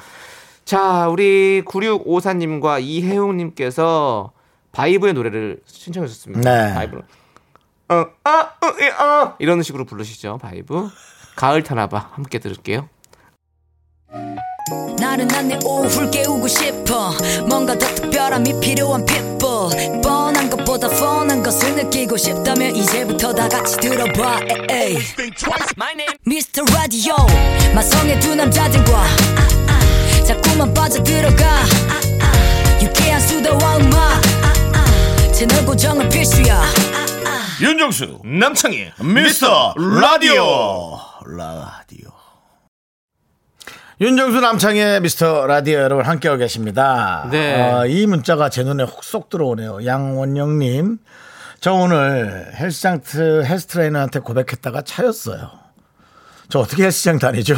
[0.66, 4.32] 자, 우리 9654님과 이혜웅님께서
[4.72, 6.50] 바이브의 노래를 신청해 주셨습니다.
[6.50, 6.74] 네.
[6.74, 7.02] 바이브.
[7.94, 9.36] 어, 아, 어, 이, 어.
[9.40, 10.90] 이런 식으로 부르시죠, 바이브.
[11.36, 12.10] 가을 타나봐.
[12.14, 12.90] 함께 들을게요.
[14.98, 17.12] 나른한 내 오후를 깨우고 싶어
[17.48, 24.40] 뭔가 더 특별함이 필요한 people 뻔한 것보다 뻔한 것을 느끼고 싶다면 이제부터 다 같이 들어봐
[24.70, 24.98] 에이.
[26.26, 26.64] Mr.
[26.74, 27.16] Radio
[27.76, 29.04] 마성의 두 남자들과
[30.26, 31.46] 자꾸만 빠져들어가
[32.82, 34.22] 유쾌한 수다와 음악
[35.34, 36.62] 채널 고정은 필수야
[37.62, 38.94] 윤정수 남창희.
[39.04, 42.10] 미스터 라디오 라디오
[44.02, 47.28] 윤정수 남창희의 미스터 라디오 여러분 함께하고 계십니다.
[47.32, 47.62] 네.
[47.62, 49.86] 어, 이 문자가 제 눈에 훅쏙 들어오네요.
[49.86, 50.98] 양원영님,
[51.60, 55.52] 저 오늘 헬스장 트, 헬스 트레이너한테 고백했다가 차였어요.
[56.50, 57.56] 저 어떻게 헬스장 다니죠?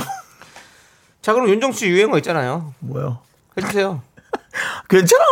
[1.22, 2.74] 자, 그럼 윤정수 유행어 있잖아요.
[2.80, 3.20] 뭐요?
[3.58, 4.02] 해주세요.
[4.90, 5.24] 괜찮아.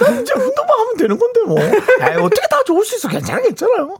[0.00, 1.58] 나 이제 운동만 하면 되는 건데 뭐.
[2.00, 3.08] 아이, 어떻게 다 좋을 수 있어.
[3.08, 3.96] 괜찮아, 괜찮아요.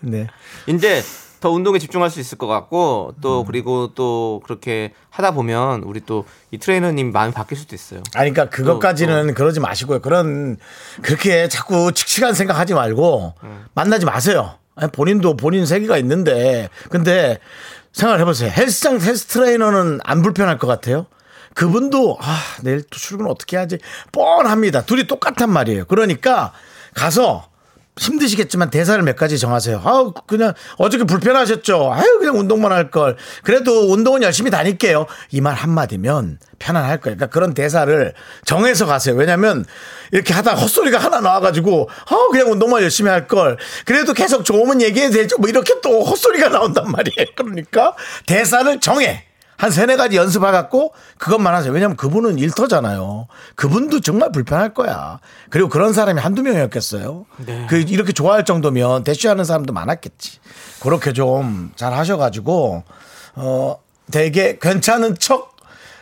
[0.00, 0.26] 네.
[0.66, 1.02] 이제
[1.40, 3.20] 더 운동에 집중할 수 있을 것 같고 음.
[3.20, 8.02] 또 그리고 또 그렇게 하다 보면 우리 또 이 트레이너님 마음이 바뀔 수도 있어요.
[8.14, 10.00] 아니, 그러니까 그것까지는 그러지 마시고요.
[10.00, 10.58] 그런
[11.00, 13.32] 그렇게 자꾸 칙칙한 생각하지 말고
[13.74, 14.58] 만나지 마세요.
[14.74, 17.38] 아니, 본인도 본인 세계가 있는데 근데
[17.92, 18.50] 생각을 해보세요.
[18.54, 21.06] 헬스장 헬스 트레이너는 안 불편할 것 같아요.
[21.54, 23.78] 그분도 아 내일 또 출근 어떻게 하지
[24.12, 24.82] 뻔합니다.
[24.82, 25.84] 둘이 똑같단 말이에요.
[25.86, 26.52] 그러니까
[26.94, 27.48] 가서
[27.98, 29.82] 힘드시겠지만 대사를 몇 가지 정하세요.
[29.84, 31.92] 아우 그냥 어저께 불편하셨죠.
[31.92, 33.16] 아유 그냥 운동만 할 걸.
[33.42, 35.06] 그래도 운동은 열심히 다닐게요.
[35.30, 37.16] 이 말 한마디면 편안할 거예요.
[37.16, 38.14] 그러니까 그런 대사를
[38.46, 39.14] 정해서 가세요.
[39.14, 39.66] 왜냐면
[40.10, 43.58] 이렇게 하다 헛소리가 하나 나와가지고 아우 그냥 운동만 열심히 할 걸.
[43.84, 45.36] 그래도 계속 좋으면 얘기해도 되죠.
[45.38, 47.26] 뭐 이렇게 또 헛소리가 나온단 말이에요.
[47.36, 47.94] 그러니까
[48.26, 49.26] 대사를 정해.
[49.62, 51.72] 한 세네 가지 연습해갖고 그것만 하세요.
[51.72, 53.28] 왜냐면 그분은 일터잖아요.
[53.54, 55.20] 그분도 정말 불편할 거야.
[55.50, 57.26] 그리고 그런 사람이 한두 명이었겠어요.
[57.68, 60.40] 그 이렇게 좋아할 정도면 대쉬하는 사람도 많았겠지.
[60.82, 62.82] 그렇게 좀 잘 하셔가지고
[63.36, 63.76] 어
[64.10, 65.52] 되게 괜찮은 척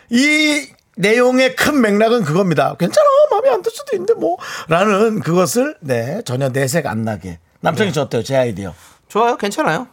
[0.09, 2.75] 이 내용의 큰 맥락은 그겁니다.
[2.79, 8.01] 괜찮아 마음에 안 들 수도 있는데 뭐라는 그것을 네 전혀 내색 안 나게 남창희 씨
[8.01, 8.23] 어때요?
[8.23, 8.73] 제 아이디어.
[9.09, 9.37] 좋아요.
[9.37, 9.87] 괜찮아요.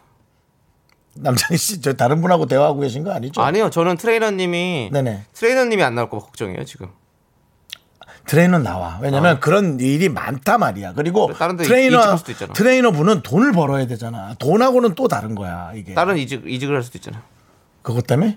[1.20, 3.40] 남창희 씨, 저 다른 분하고 대화하고 계신 거 아니죠?
[3.42, 3.70] 아니요.
[3.70, 5.24] 저는 트레이너님이 네네.
[5.34, 6.88] 트레이너님이 안 나올 거 걱정이에요, 지금.
[8.26, 8.98] 트레이너 나와.
[9.00, 10.92] 왜냐면 그런 일이 많단 말이야.
[10.92, 12.52] 그리고 다른 데 트레이너 이직할 수도 있잖아.
[12.52, 14.34] 트레이너 분은 돈을 벌어야 되잖아.
[14.38, 15.94] 돈하고는 또 다른 거야 이게.
[15.94, 17.22] 다른 이직 이직을 할 수도 있잖아요.
[17.80, 18.36] 그것 때문에?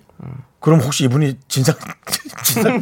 [0.62, 1.76] 그럼 혹시 이분이 진상
[2.46, 2.80] 진상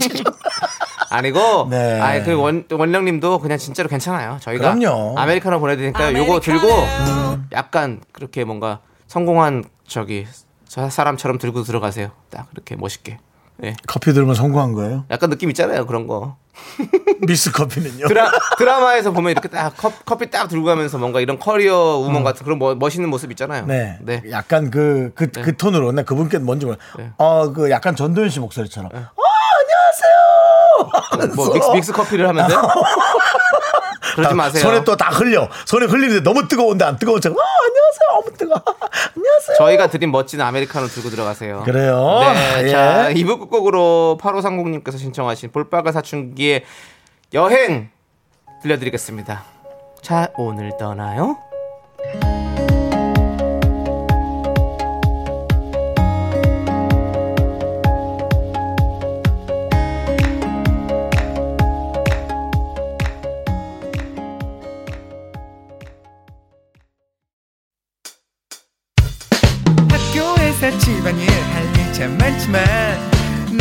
[1.09, 1.99] 아니고 네.
[1.99, 4.37] 아니 그 원, 원영님도 그냥 진짜로 괜찮아요.
[4.41, 5.17] 저희가 그럼요.
[5.17, 6.67] 아메리카노 보내드리니까 요거 들고
[7.53, 10.25] 약간 그렇게 뭔가 성공한 저기
[10.67, 12.11] 저 사람처럼 들고 들어가세요.
[12.29, 13.17] 딱 그렇게 멋있게.
[13.63, 13.75] 예.
[13.87, 15.03] 커피 들으면 성공한 거예요?
[15.11, 15.85] 약간 느낌 있잖아요.
[15.85, 16.37] 그런 거.
[17.27, 18.07] 믹스 커피는요?
[18.07, 22.43] 드라, 드라마에서 보면 이렇게 딱 컵, 커피 딱 들고 가면서 뭔가 이런 커리어 우먼 같은
[22.45, 23.65] 그런 멋, 멋있는 모습 있잖아요.
[23.65, 23.97] 네.
[24.01, 24.21] 네.
[24.31, 26.77] 약간 그, 그, 그 톤으로, 나 그분께 뭔지 몰라.
[26.97, 27.11] 네.
[27.17, 28.91] 어, 그 약간 전도연 씨 목소리처럼.
[28.93, 29.09] 어,
[31.11, 31.35] 안녕하세요!
[31.35, 32.61] 뭐 믹스, 믹스 커피를 하면서요?
[34.15, 34.61] 그러지 마세요.
[34.63, 35.47] 손에 또 다 흘려.
[35.65, 37.31] 손에 흘리는데 너무 뜨거운데 안 뜨거운 척.
[37.33, 37.41] 어,
[38.19, 38.53] 어머, 뜨거
[39.15, 39.57] 안녕하세요.
[39.57, 41.63] 저희가 드린 멋진 아메리카노 들고 들어가세요.
[41.63, 42.19] 그래요?
[42.33, 42.63] 네.
[42.65, 42.69] 예.
[42.69, 46.63] 자, 2부 끝곡으로 8530님께서 신청하신 볼빨간 사춘기의
[47.33, 47.89] 여행
[48.61, 49.43] 들려드리겠습니다.
[50.01, 51.37] 자, 오늘 떠나요.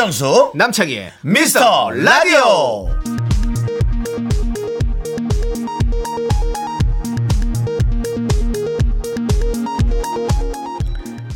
[0.00, 2.88] 윤정수, 남창희의 미스터 라디오.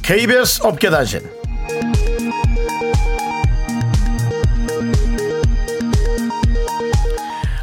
[0.00, 1.20] KBS 업계단신.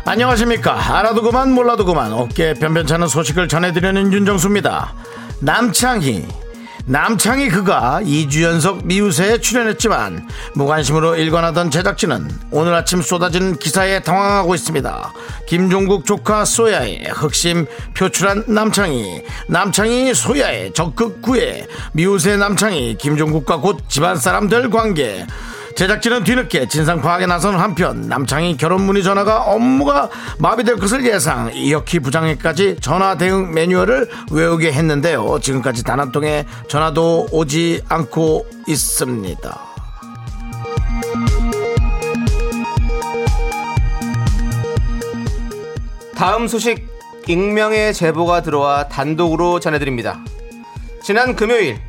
[0.06, 0.98] 안녕하십니까.
[1.00, 2.14] 알아도 그만 몰라도 그만.
[2.14, 4.94] 어깨 변변찮은 소식을 전해드리는 윤정수입니다.
[5.40, 6.41] 남창희
[6.86, 15.14] 남창희 그가 2주 연속 미우새에 출연했지만 무관심으로 일관하던 제작진은 오늘 아침 쏟아진 기사에 당황하고 있습니다.
[15.48, 24.16] 김종국 조카 소야의 흑심 표출한 남창희 남창희 소야의 적극 구애 미우새 남창희 김종국과 곧 집안
[24.16, 25.26] 사람 될 관계
[25.76, 32.00] 제작진은 뒤늦게 진상 파악에 나선 한편 남창희 결혼 문의 전화가 업무가 마비될 것을 예상 이혁희
[32.00, 35.40] 부장에까지 전화 대응 매뉴얼을 외우게 했는데요.
[35.42, 39.60] 지금까지 단 한 통의 전화도 오지 않고 있습니다.
[46.16, 46.88] 다음 소식
[47.28, 50.20] 익명의 제보가 들어와 단독으로 전해드립니다.
[51.04, 51.80] 지난 금요일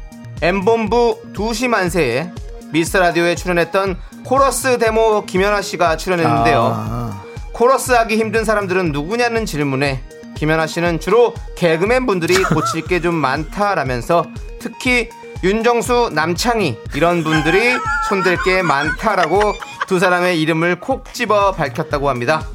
[0.42, 2.30] M본부 2시 만세에
[2.72, 6.72] 미스터 라디오에 출연했던 코러스 데모 김연아 씨가 출연했는데요.
[6.74, 7.22] 아.
[7.52, 10.02] 코러스 하기 힘든 사람들은 누구냐는 질문에
[10.37, 14.24] 김연아 씨는 주로 개그맨 분들이 고칠 게 좀 많다라면서
[14.58, 15.11] 특히
[15.44, 17.76] 윤정수, 남창희 이런 분들이
[18.08, 19.54] 손댈 게 많다라고
[19.88, 22.46] 두 사람의 이름을 콕 집어 밝혔다고 합니다.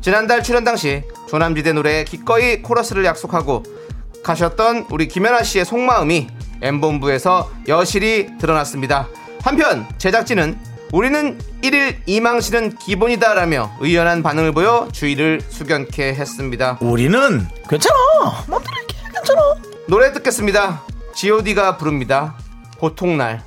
[0.00, 3.62] 지난달 출연 당시 조남지대 노래에 기꺼이 코러스를 약속하고
[4.22, 6.28] 가셨던 우리 김연아 씨의 속마음이
[6.60, 9.08] M본부에서 여실히 드러났습니다.
[9.42, 10.58] 한편 제작진은
[10.92, 16.78] 우리는 1일 2망신은 기본이다라며 의연한 반응을 보여 주의를 수견케 했습니다.
[16.80, 17.96] 우리는 괜찮아.
[18.46, 18.96] 맘대로 할게.
[19.14, 19.40] 괜찮아.
[19.88, 20.82] 노래 듣겠습니다.
[21.14, 22.36] G.O.D가 부릅니다.
[22.78, 23.42] 보통날.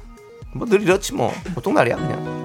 [0.53, 1.33] 뭐 늘 이렇지 뭐.
[1.53, 2.44] 보통날이야 그냥.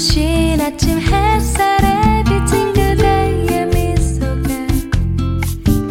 [0.00, 4.48] 눈부신 아침 햇살에 비친 그대의 미소가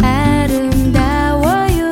[0.02, 1.91] 아름다워요.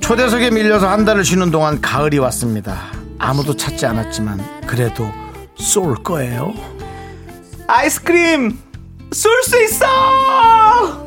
[0.00, 2.86] 초대석에 밀려서 한 달을 쉬는 동안 가을이 왔습니다.
[3.18, 5.12] 아무도 찾지 않았지만 그래도
[5.56, 6.54] 쏠 거예요.
[7.68, 8.58] 아이스크림
[9.12, 11.01] 쏠 수 있어!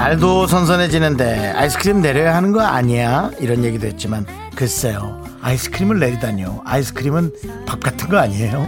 [0.00, 3.30] 날도 선선해지는데 아이스크림 내려야 하는 거 아니야?
[3.38, 4.24] 이런 얘기도 했지만
[4.56, 5.22] 글쎄요.
[5.42, 6.62] 아이스크림을 내리다니요.
[6.64, 7.32] 아이스크림은
[7.66, 8.66] 밥 같은 거 아니에요?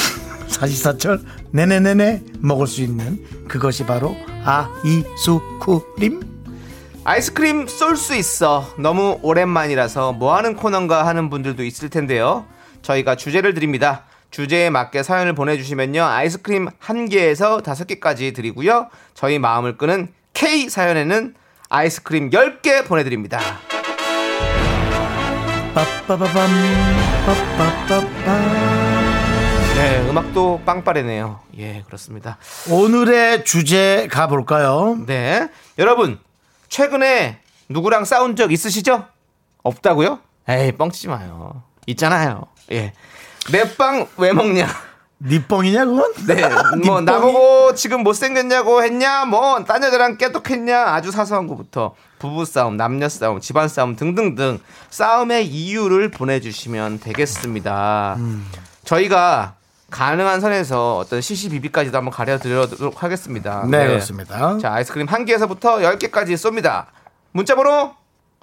[0.48, 1.20] 사시사철
[1.52, 6.22] 네네네네 먹을 수 있는 그것이 바로 아이스크림.
[7.04, 8.66] 아이스크림 쏠 수 있어.
[8.78, 12.46] 너무 오랜만이라서 뭐 하는 코너인가 하는 분들도 있을 텐데요.
[12.80, 14.04] 저희가 주제를 드립니다.
[14.30, 16.02] 주제에 맞게 사연을 보내주시면요.
[16.02, 18.88] 아이스크림 한 개에서 다섯 개까지 드리고요.
[19.12, 20.08] 저희 마음을 끄는
[20.40, 21.34] K 사연에는
[21.68, 23.38] 아이스크림 10개 보내드립니다.
[25.74, 26.50] 빠빠바밤
[27.26, 28.38] 빠빠빠빠
[29.74, 31.40] 네, 음악도 빵빠레네요.
[31.58, 32.38] 예, 그렇습니다.
[32.70, 34.96] 오늘의 주제 가볼까요?
[35.06, 35.50] 네.
[35.78, 36.18] 여러분,
[36.70, 39.04] 최근에 누구랑 싸운 적 있으시죠?
[39.62, 40.20] 없다고요?
[40.48, 41.64] 에이, 뻥치지 마요.
[41.86, 42.46] 있잖아요.
[42.72, 42.94] 예.
[43.52, 44.66] 내 빵 왜 먹냐?
[45.22, 46.12] 니 뻥이냐 그건?
[46.26, 46.48] 네,
[46.84, 47.00] 뭐?
[47.02, 53.38] 나보고 지금 못생겼냐고 했냐, 뭐 딴 여자랑 깨톡했냐, 아주 사소한 것부터 부부 싸움, 남녀 싸움,
[53.40, 58.16] 집안 싸움 등등등 싸움의 이유를 보내주시면 되겠습니다.
[58.84, 59.54] 저희가
[59.90, 63.64] 가능한 선에서 어떤 시시비비까지도 한번 가려드리도록 하겠습니다.
[63.68, 64.56] 네, 그렇습니다.
[64.58, 66.86] 자, 아이스크림 한 개에서부터 10개까지 쏩니다.
[67.32, 67.94] 문자번호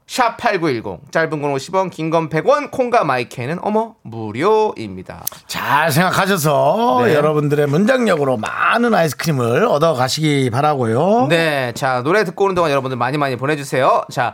[0.08, 5.26] 샵8910 짧은 건 50원 긴 건 100원 콩과 마이케는 어머 무료입니다.
[5.48, 7.14] 잘 생각하셔서 네.
[7.14, 11.28] 여러분들의 문장력으로 많은 아이스크림을 얻어 가시기 바라고요.
[11.28, 14.04] 네, 자 노래 듣고 오는 동안 여러분들 많이 많이 보내주세요.
[14.10, 14.34] 자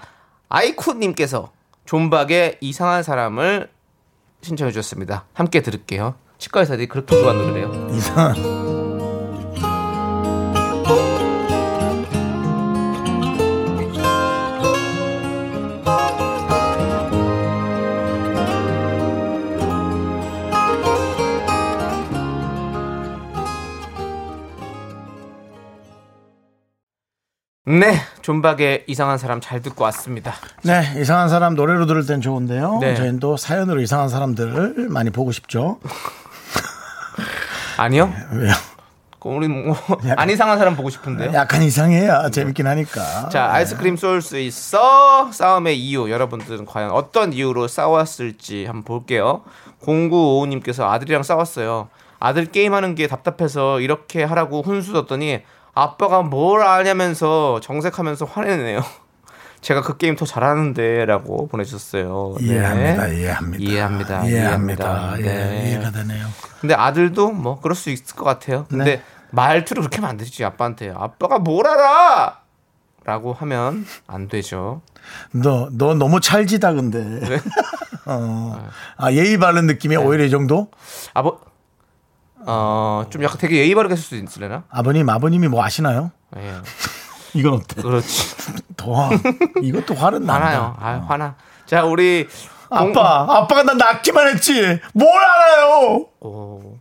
[0.50, 1.52] 아이쿠님께서
[1.86, 3.70] 존박의 이상한 사람을
[4.42, 5.26] 신청해 주셨습니다.
[5.34, 6.16] 함께 들을게요.
[6.38, 7.88] 치과 의사들이 그렇게 좋아하는 노래래요.
[7.92, 8.63] 이상한.
[27.66, 30.34] 네, 존박의 이상한 사람 잘 듣고 왔습니다.
[30.64, 32.80] 네, 이상한 사람 노래로 들을 땐 좋은데요.
[32.82, 32.94] 네.
[32.94, 35.80] 저희는 또 사연으로 이상한 사람들을 많이 보고 싶죠.
[37.78, 38.54] 아니요, 왜요?
[39.22, 41.32] 우리 뭐안 이상한 사람 보고 싶은데요.
[41.34, 43.30] 약간 이상해야 재밌긴 하니까.
[43.30, 45.32] 자, 아이스크림 쏠 수 있어.
[45.32, 46.12] 싸움의 이유.
[46.12, 49.44] 여러분들은 과연 어떤 이유로 싸웠을지 한번 볼게요.
[49.82, 51.88] 0955님께서 아들이랑 싸웠어요.
[52.20, 58.82] 아들 게임하는 게 답답해서 이렇게 하라고 훈수 뒀더니 아빠가 뭘 아냐면서 정색하면서 화내네요.
[59.62, 62.36] 제가 그 게임 더 잘하는데 라고 보내주셨어요.
[62.40, 62.46] 네.
[62.48, 63.64] 이해합니다, 이해합니다.
[63.64, 64.26] 이해합니다.
[64.26, 65.16] 이해합니다.
[65.20, 65.70] 예, 네.
[65.70, 66.28] 이해가 되네요.
[66.60, 68.66] 근데 아들도 뭐 그럴 수 있을 것 같아요.
[68.70, 69.04] 근데 네.
[69.32, 70.94] 말투를 그렇게 되지 아빠한테.
[70.96, 72.44] 아빠가 뭘 알아?
[73.06, 74.82] 라고 하면 안 되죠.
[75.32, 77.00] 너, 너 너무 찰지다, 근데.
[77.20, 77.40] 네.
[78.06, 78.70] 어.
[78.98, 80.70] 아, 예의 바른 느낌이 오히려 이 정도?
[81.14, 81.40] 아버
[82.46, 84.64] 어, 좀 약간 되게 예의 바르게 했을 수 있으려나?
[84.70, 86.12] 아버님, 아버님이 뭐 아시나요?
[86.38, 86.56] 예.
[87.36, 87.82] 이건 어때?
[87.82, 88.36] 그렇지.
[88.78, 89.10] 더,
[89.62, 90.30] 이것도 화는.
[90.30, 90.76] 화나요.
[90.80, 91.36] 아, 화나.
[91.66, 92.28] 자, 우리
[92.70, 94.80] 공- 아빠, 아빠가 난 낳기만 했지.
[94.94, 96.06] 뭘 알아요?
[96.22, 96.78] 오.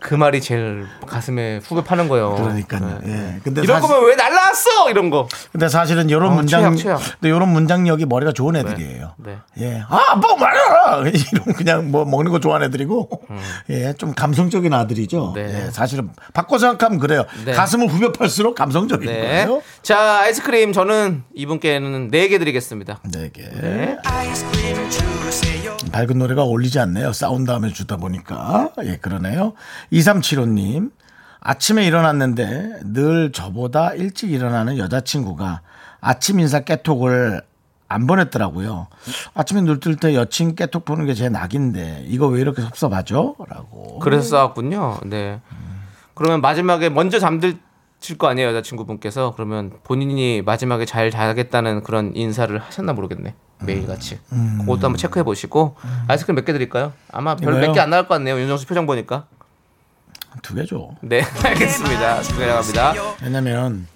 [0.00, 2.34] 그 말이 제일 가슴에 후배 파는 거예요.
[2.34, 3.00] 그러니까요.
[3.02, 3.34] 네.
[3.36, 3.40] 예.
[3.44, 4.90] 근데 이런 사실, 거면 왜 날라왔어?
[4.90, 5.28] 이런 거.
[5.52, 7.20] 근데 사실은 이런 어, 문장, 최악, 최악.
[7.20, 9.14] 근데 이런 문장력이 머리가 좋은 애들이에요.
[9.18, 9.38] 네.
[9.60, 9.82] 예.
[9.88, 11.02] 아, 아빠 말해라!
[11.32, 13.08] 이런 그냥 뭐 먹는 거 좋아하는 애들이고,
[13.70, 13.92] 예.
[13.92, 15.28] 좀 감성적인 아들이죠.
[15.28, 15.34] 음.
[15.34, 15.66] 네.
[15.66, 15.70] 예.
[15.70, 17.24] 사실은 바꿔 생각하면 그래요.
[17.44, 17.52] 네.
[17.52, 19.20] 가슴을 후벼 팔수록 감성적인 네.
[19.20, 19.62] 거예요.
[19.82, 23.00] 자, 아이스크림 저는 이분께는 4개 드리겠습니다.
[23.12, 23.42] 네 개.
[25.90, 26.06] 네.
[26.06, 27.12] 밝은 노래가 어울리지 않네요.
[27.12, 28.70] 싸운 다음에 주다 보니까.
[28.84, 29.54] 예, 그러네요.
[29.92, 30.90] 2375님.
[31.40, 35.62] 아침에 일어났는데 늘 저보다 일찍 일어나는 여자친구가
[36.02, 37.40] 아침 인사 깨톡을
[37.88, 38.88] 안 보냈더라고요.
[39.34, 43.36] 아침에 눈 뜰 때 여친 깨톡 보는 게 제 낙인데 이거 왜 이렇게 섭섭하죠?
[43.48, 43.98] 라고.
[44.00, 44.98] 그래서 싸웠군요.
[45.06, 45.40] 네.
[46.14, 47.56] 그러면 마지막에 먼저 잠들
[48.00, 49.32] 칠 거 아니에요, 여자친구분께서.
[49.34, 53.34] 그러면 본인이 마지막에 잘 자겠다는 그런 인사를 하셨나 모르겠네.
[53.62, 54.18] 매일같이.
[54.60, 55.76] 그것도 한번 체크해 보시고.
[56.08, 56.92] 아이스크림 몇 개 드릴까요?
[57.12, 57.60] 아마 별?
[57.60, 58.38] 몇 개 안 나올 것 같네요.
[58.40, 59.26] 윤정수 표정 보니까.
[60.42, 60.90] 두개 줘.
[61.02, 62.22] 네, 알겠습니다.
[62.22, 62.94] 두 개 나갑니다.
[63.22, 63.86] 왜냐면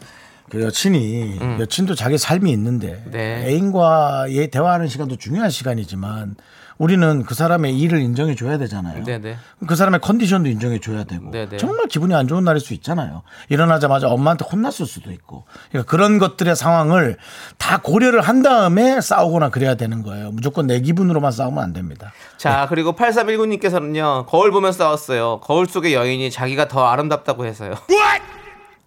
[0.51, 3.11] 그 여친이 여친도 자기 삶이 있는데 음.
[3.13, 3.45] 네.
[3.47, 6.37] 애인과 얘 대화하는 시간도 중요한 시간이지만
[6.79, 9.05] 우리는 그 사람의 일을 인정해 줘야 되잖아요.
[9.05, 9.37] 네네.
[9.67, 11.57] 그 사람의 컨디션도 인정해 줘야 되고 네네.
[11.59, 13.23] 정말 기분이 안 좋은 날일 수 있잖아요.
[13.49, 17.17] 일어나자마자 엄마한테 혼났을 수도 있고 그러니까 그런 것들의 상황을
[17.59, 20.31] 다 고려를 한 다음에 싸우거나 그래야 되는 거예요.
[20.33, 22.13] 무조건 내 기분으로만 싸우면 안 됩니다.
[22.37, 25.41] 자, 그리고 8319님께서는요, 거울 보며 싸웠어요.
[25.41, 27.75] 거울 속의 여인이 자기가 더 아름답다고 해서요.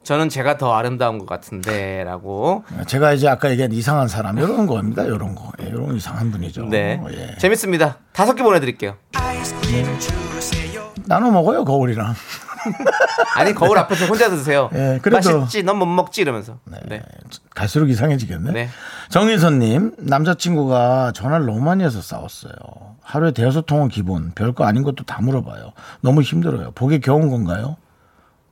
[0.07, 2.63] 저는 제가 더 아름다운 것 같은데, 라고.
[2.85, 5.03] 제가 이제 아까 얘기한 이상한 사람 이런 겁니다.
[5.03, 6.67] 이런 거, 예, 이런 이상한 분이죠.
[6.67, 7.01] 네.
[7.11, 7.35] 예.
[7.37, 7.97] 재밌습니다.
[8.13, 8.95] 다섯 개 보내드릴게요.
[11.07, 12.13] 나눠 먹어요 거울이랑.
[13.35, 14.69] 아니, 거울 앞에서 혼자 드세요.
[14.75, 15.63] 예, 그래도- 맛있지?
[15.63, 16.21] 넌 못 먹지?
[16.21, 16.59] 이러면서.
[16.85, 17.01] 네.
[17.53, 18.51] 갈수록 이상해지겠네.
[18.53, 18.69] 네.
[19.09, 22.53] 정인선님, 남자친구가 전화를 너무 많이 해서 싸웠어요.
[23.01, 25.73] 하루에 대여섯 통은 기본, 별거 아닌 것도 다 물어봐요.
[25.99, 26.71] 너무 힘들어요.
[26.71, 27.75] 복에 겨운 건가요?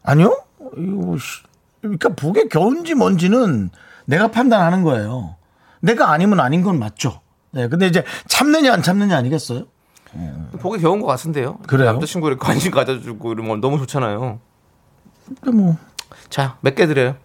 [0.03, 0.41] 아니요?
[0.77, 1.41] 이거, 씨,
[1.81, 3.69] 그러니까 복에 겨운지 뭔지는
[4.05, 5.35] 내가 판단하는 거예요.
[5.81, 7.21] 내가 아니면 아닌 건 맞죠.
[7.51, 9.65] 네, 근데 이제 참느냐 안 참느냐 아니겠어요?
[10.59, 11.57] 보기 겨운 것 같은데요.
[11.67, 11.91] 그래요?
[11.91, 14.39] 남자친구를 관심 가져주고 이러면 너무 좋잖아요.
[15.25, 15.75] 근데 뭐,
[16.29, 17.15] 자, 몇 개 드려요?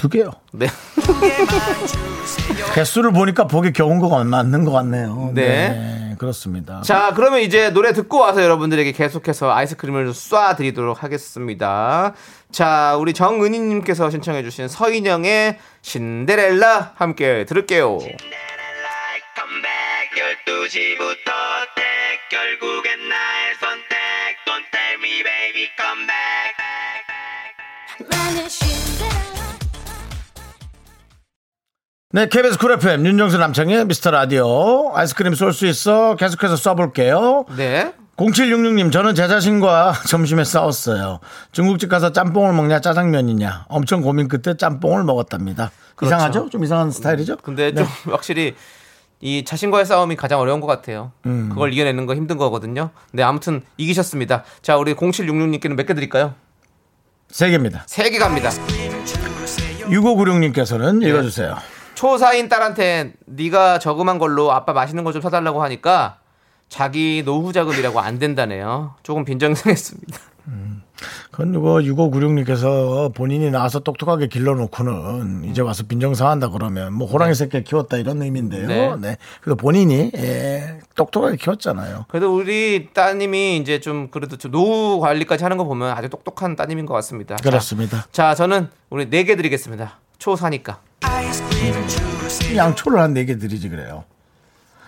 [0.00, 0.30] 두 개요.
[0.52, 0.66] 네.
[2.74, 5.32] 개수를 보니까 복에 겨운 거가 맞는 것 같네요.
[5.34, 5.68] 네.
[5.68, 6.80] 네, 그렇습니다.
[6.80, 12.14] 자, 그러면 이제 노래 듣고 와서 여러분들에게 계속해서 아이스크림을 쏴 드리도록 하겠습니다.
[12.50, 17.98] 자, 우리 정은희 님께서 신청해 주신 서인영의 신데렐라 함께 들을게요.
[28.08, 29.19] 나는 신데렐라
[32.12, 37.46] 네, KBS 쿨 FM 윤정수 남창희의 미스터 라디오 아이스크림 쏠 수 있어 계속해서 쏴볼게요.
[37.56, 37.92] 네.
[38.16, 41.20] 0766님 저는 제 자신과 점심에 싸웠어요.
[41.52, 45.70] 중국집 가서 짬뽕을 먹냐 짜장면이냐 엄청 고민 끝에 짬뽕을 먹었답니다.
[45.94, 46.16] 그렇죠.
[46.16, 46.48] 이상하죠?
[46.50, 47.36] 좀 이상한 스타일이죠?
[47.36, 47.76] 근데 네.
[47.84, 48.56] 좀 확실히
[49.20, 51.12] 이 자신과의 싸움이 가장 어려운 것 같아요.
[51.26, 51.48] 음.
[51.50, 52.90] 그걸 이겨내는 거 힘든 거거든요.
[53.12, 54.42] 네, 아무튼 이기셨습니다.
[54.62, 56.34] 자, 우리 0766님께는 몇 개 드릴까요?
[57.30, 57.84] 세 개입니다.
[57.86, 58.50] 세 개 갑니다.
[59.88, 61.08] 6596님께서는 네.
[61.08, 61.56] 읽어주세요.
[62.00, 66.16] 초사인 딸한테 네가 저금한 걸로 아빠 맛있는 거 좀 사달라고 하니까
[66.70, 68.94] 자기 노후 자금이라고 안 된다네요.
[69.02, 70.18] 조금 빈정상했습니다.
[71.30, 77.98] 그건 이거 6596님께서 본인이 나와서 똑똑하게 길러놓고는 이제 와서 빈정상한다 그러면 뭐 호랑이 새끼 키웠다
[77.98, 78.66] 이런 의미인데요.
[78.66, 78.96] 네.
[78.96, 79.16] 네.
[79.42, 82.06] 그래서 본인이 예, 똑똑하게 키웠잖아요.
[82.08, 86.86] 그래도 우리 따님이 이제 좀 그래도 좀 노후 관리까지 하는 거 보면 아주 똑똑한 따님인
[86.86, 87.36] 것 같습니다.
[87.36, 88.06] 자, 그렇습니다.
[88.10, 89.98] 자, 저는 우리 네 개 드리겠습니다.
[90.18, 90.80] 초사니까
[92.56, 94.04] 양초를 한 네 개 드리지 그래요.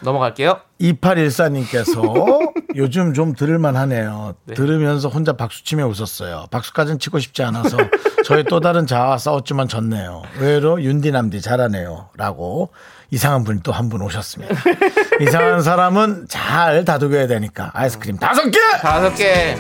[0.01, 0.61] 넘어갈게요.
[0.81, 4.35] 2814님께서 요즘 좀 들을만 하네요.
[4.47, 4.55] 네.
[4.55, 6.47] 들으면서 혼자 박수치며 웃었어요.
[6.51, 7.77] 박수까지는 치고 싶지 않아서
[8.25, 10.23] 저희 또 다른 자아와 싸웠지만 졌네요.
[10.39, 12.09] 의외로 윤디남디 잘하네요.
[12.17, 12.71] 라고
[13.11, 14.55] 이상한 분이 또 한 분 오셨습니다.
[15.21, 18.59] 이상한 사람은 잘 다독여야 되니까 아이스크림 다섯 개!
[18.81, 19.57] 다섯 개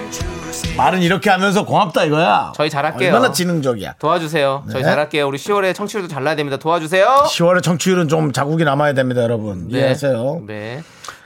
[0.77, 2.53] 말은 이렇게 하면서 고맙다 이거야.
[2.55, 3.13] 저희 잘할게요.
[3.15, 3.95] 얼마나 지능적이야.
[3.99, 4.65] 도와주세요.
[4.71, 4.89] 저희 네.
[4.89, 5.27] 잘할게요.
[5.29, 6.57] 우리 10월에 청취율도 잘 나야 됩니다.
[6.57, 7.07] 도와주세요.
[7.27, 9.69] 10월에 청취율은 좀 자국이 남아야 됩니다, 여러분.
[9.71, 10.43] 이해하세요.
[10.47, 10.83] 네.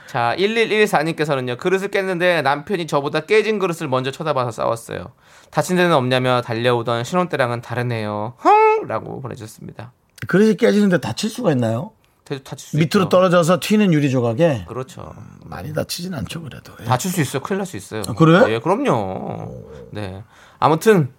[0.07, 5.11] 자, 1114님께서는요, 그릇을 깼는데 남편이 저보다 깨진 그릇을 먼저 쳐다봐서 싸웠어요.
[5.51, 8.33] 다친 데는 없냐며 달려오던 신혼 때랑은 다르네요.
[8.37, 8.87] 흥!
[8.87, 9.91] 라고 보내주셨습니다.
[10.27, 11.91] 그릇이 깨지는데 다칠 수가 있나요?
[12.27, 13.09] 대- 다칠 수 밑으로 있죠.
[13.09, 15.13] 떨어져서 튀는 유리 조각에 그렇죠.
[15.45, 16.73] 많이 다치진 않죠, 그래도.
[16.81, 16.85] 예.
[16.85, 17.41] 다칠 수 있어요.
[17.41, 18.01] 큰일 날 수 있어요.
[18.05, 18.45] 아, 그래요?
[18.49, 19.63] 예, 그럼요.
[19.91, 20.23] 네.
[20.59, 21.09] 아무튼,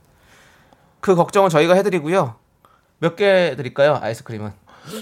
[1.01, 2.35] 그 걱정은 저희가 해드리고요.
[2.99, 3.99] 몇 개 드릴까요?
[4.03, 4.51] 아이스크림은.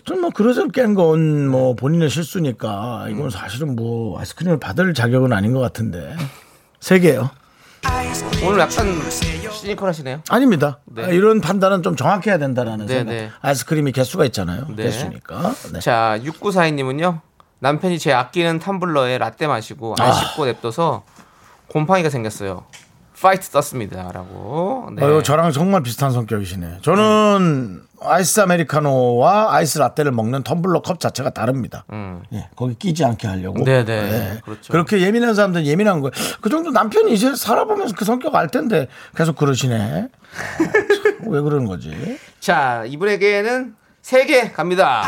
[0.04, 6.14] 좀뭐 그릇을 깬건 뭐 본인의 실수니까 이건 사실은 뭐 아이스크림을 받을 자격은 아닌 것 같은데
[6.80, 7.30] 세 개요.
[8.44, 8.86] 오늘 약간
[9.66, 10.22] 시니컬 하시네요.
[10.28, 10.78] 아닙니다.
[10.84, 11.04] 네.
[11.04, 13.12] 아, 이런 판단은 좀 정확해야 된다라는 네, 생각.
[13.12, 13.30] 네.
[13.40, 14.66] 아이스크림이 개수가 있잖아요.
[14.74, 14.84] 네.
[14.84, 15.54] 개수니까.
[15.72, 15.80] 네.
[15.80, 17.20] 자, 6942님은요.
[17.58, 21.04] 남편이 제 아끼는 텀블러에 라떼 마시고 안 씻고 냅둬서
[21.68, 22.64] 곰팡이가 생겼어요.
[23.20, 24.10] fight 떴습니다.
[24.12, 24.90] 라고.
[24.94, 25.04] 네.
[25.04, 26.78] 어, 저랑 정말 비슷한 성격이시네.
[26.82, 31.84] 저는 아이스 아메리카노와 아이스 라떼를 먹는 텀블러 컵 자체가 다릅니다.
[31.92, 32.22] 음.
[32.34, 33.64] 예, 거기 끼지 않게 하려고.
[33.64, 34.40] 네네.
[34.44, 34.70] 그렇죠.
[34.72, 36.12] 그렇게 예민한 사람들은 예민한 거예요.
[36.40, 39.74] 그 정도 남편이 이제 살아보면서 그 성격 알 텐데 계속 그러시네.
[40.04, 40.08] 어,
[40.58, 42.18] 참, 왜 그러는 거지?
[42.38, 45.04] 자, 이분에게는 3개 갑니다.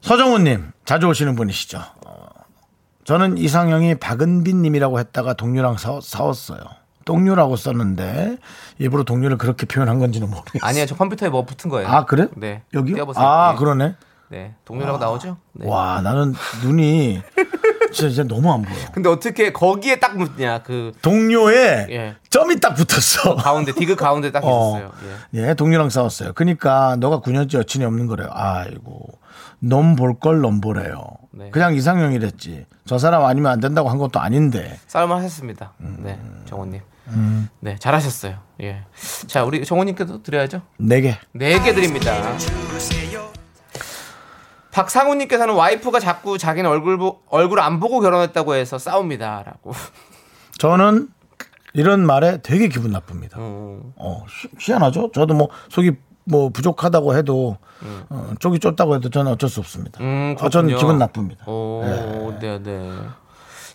[0.00, 1.82] 서정훈님 자주 오시는 분이시죠.
[3.10, 6.60] 어, 저는 이상형이 박은빈 님이라고 했다가 동료랑 싸, 싸웠어요.
[7.04, 8.36] 동료라고 썼는데
[8.78, 10.60] 일부러 동료를 그렇게 표현한 건지는 모르겠어요.
[10.62, 11.88] 아니요, 저 컴퓨터에 뭐 붙은 거예요.
[11.88, 12.28] 아 그래?
[12.36, 12.62] 네.
[12.72, 12.94] 여기요?
[12.94, 13.26] 띄워보세요.
[13.26, 13.58] 아 네.
[13.58, 13.94] 그러네.
[14.28, 14.54] 네.
[14.64, 15.38] 동료라고 나오죠?
[15.54, 15.68] 네.
[15.68, 17.20] 와 나는 눈이
[17.92, 18.76] 진짜, 진짜 너무 안 보여.
[18.92, 22.14] 근데 어떻게 거기에 딱 묻냐 그 동료에 예.
[22.30, 23.36] 점이 딱 붙었어.
[23.36, 24.78] 가운데 디귿 가운데 딱 어.
[24.78, 24.92] 있었어요.
[25.34, 25.48] 예.
[25.50, 26.32] 예, 동료랑 싸웠어요.
[26.34, 28.28] 그러니까 너가 9년째 여친이 없는 거래요.
[28.32, 29.08] 아이고.
[29.62, 31.04] 넌볼걸넌 보래요.
[31.32, 31.50] 네.
[31.50, 32.66] 그냥 이상형이랬지.
[32.86, 34.78] 저 사람 아니면 안 된다고 한 것도 아닌데.
[34.86, 35.72] 싸움을 하셨습니다.
[35.78, 36.80] 네, 정호님.
[37.60, 38.36] 네, 잘하셨어요.
[38.62, 38.82] 예.
[39.26, 40.62] 자, 우리 정호님께도 드려야죠.
[40.78, 42.14] 네 개 네 개 드립니다.
[44.72, 49.72] 박상우님께서는 와이프가 자꾸 자기는 얼굴 보, 얼굴 안 보고 결혼했다고 해서 싸웁니다라고.
[50.58, 51.08] 저는
[51.72, 53.38] 이런 말에 되게 기분 나쁩니다.
[53.38, 53.92] 음.
[53.96, 55.10] 어, 희- 희한하죠?
[55.12, 55.92] 저도 뭐 속이
[56.24, 57.56] 뭐 부족하다고 해도
[58.10, 60.00] 어, 쪽이 좁다고 해도 저는 어쩔 수 없습니다.
[60.02, 60.76] 음, 어, 저는.
[60.76, 61.44] 기분 나쁩니다.
[61.46, 61.82] 오,
[62.40, 62.92] 네, 네.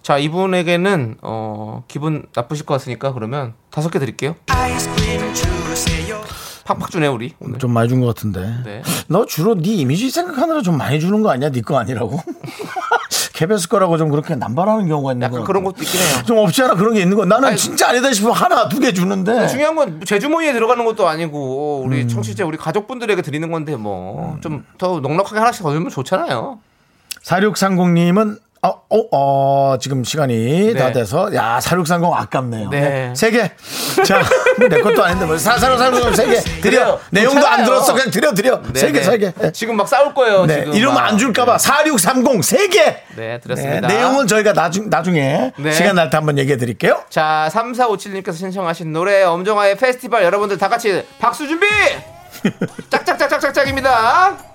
[0.01, 4.35] 자, 이분에게는 어, 기분 나쁘실 것 같으니까 그러면 다섯 개 드릴게요.
[6.65, 7.59] 팍팍 주네 우리 오늘.
[7.59, 8.41] 좀 많이 준 것 같은데.
[8.65, 8.81] 네.
[9.07, 11.49] 너 주로 네 이미지 생각하느라 좀 많이 주는 거 아니야?
[11.51, 12.19] 네 거 아니라고?
[13.33, 16.23] KBS 거라고 좀 그렇게 남발하는 경우가 있는 거 약간 그런 것도 있긴 해요.
[16.25, 17.25] 좀 없지 않아 그런 게 있는 거.
[17.25, 19.47] 나는 아니, 진짜 아니다 싶으면 하나 두 개 주는데.
[19.47, 22.07] 중요한 건 제 주머니에 들어가는 것도 아니고 우리 음.
[22.07, 26.59] 청취자 우리 가족분들에게 드리는 건데 뭐 좀더 넉넉하게 하나씩 더 주면 좋잖아요.
[27.23, 30.91] 4630님은 어, 어, 어, 지금 시간이 다 네.
[30.93, 32.69] 돼서 야 4630 아깝네요.
[32.69, 33.13] 네.
[33.15, 33.51] 세 개.
[34.05, 34.21] 자,
[34.59, 36.61] 내 것도 아닌데 뭐 4630 세 개 드려.
[36.61, 36.99] 그래요.
[37.11, 37.65] 내용도 안 괜찮아요.
[37.65, 37.93] 들었어.
[37.93, 38.61] 그냥 드려 드려.
[38.73, 39.03] 네, 세 개, 네.
[39.03, 39.31] 세 개.
[39.33, 39.51] 네.
[39.51, 40.45] 지금 막 싸울 거예요.
[40.45, 41.07] 네, 지금 이러면 막.
[41.07, 42.97] 안 줄까봐 4630 세 개.
[43.15, 43.87] 네, 드렸습니다.
[43.87, 45.71] 네, 내용은 저희가 나중, 나중에 네.
[45.71, 47.01] 시간 날 때 한번 얘기해 드릴게요.
[47.09, 51.65] 자, 3457님께서 신청하신 노래 엄정화의 페스티벌 여러분들 다 같이 박수 준비!
[52.89, 54.54] 짝짝짝짝짝짝입니다.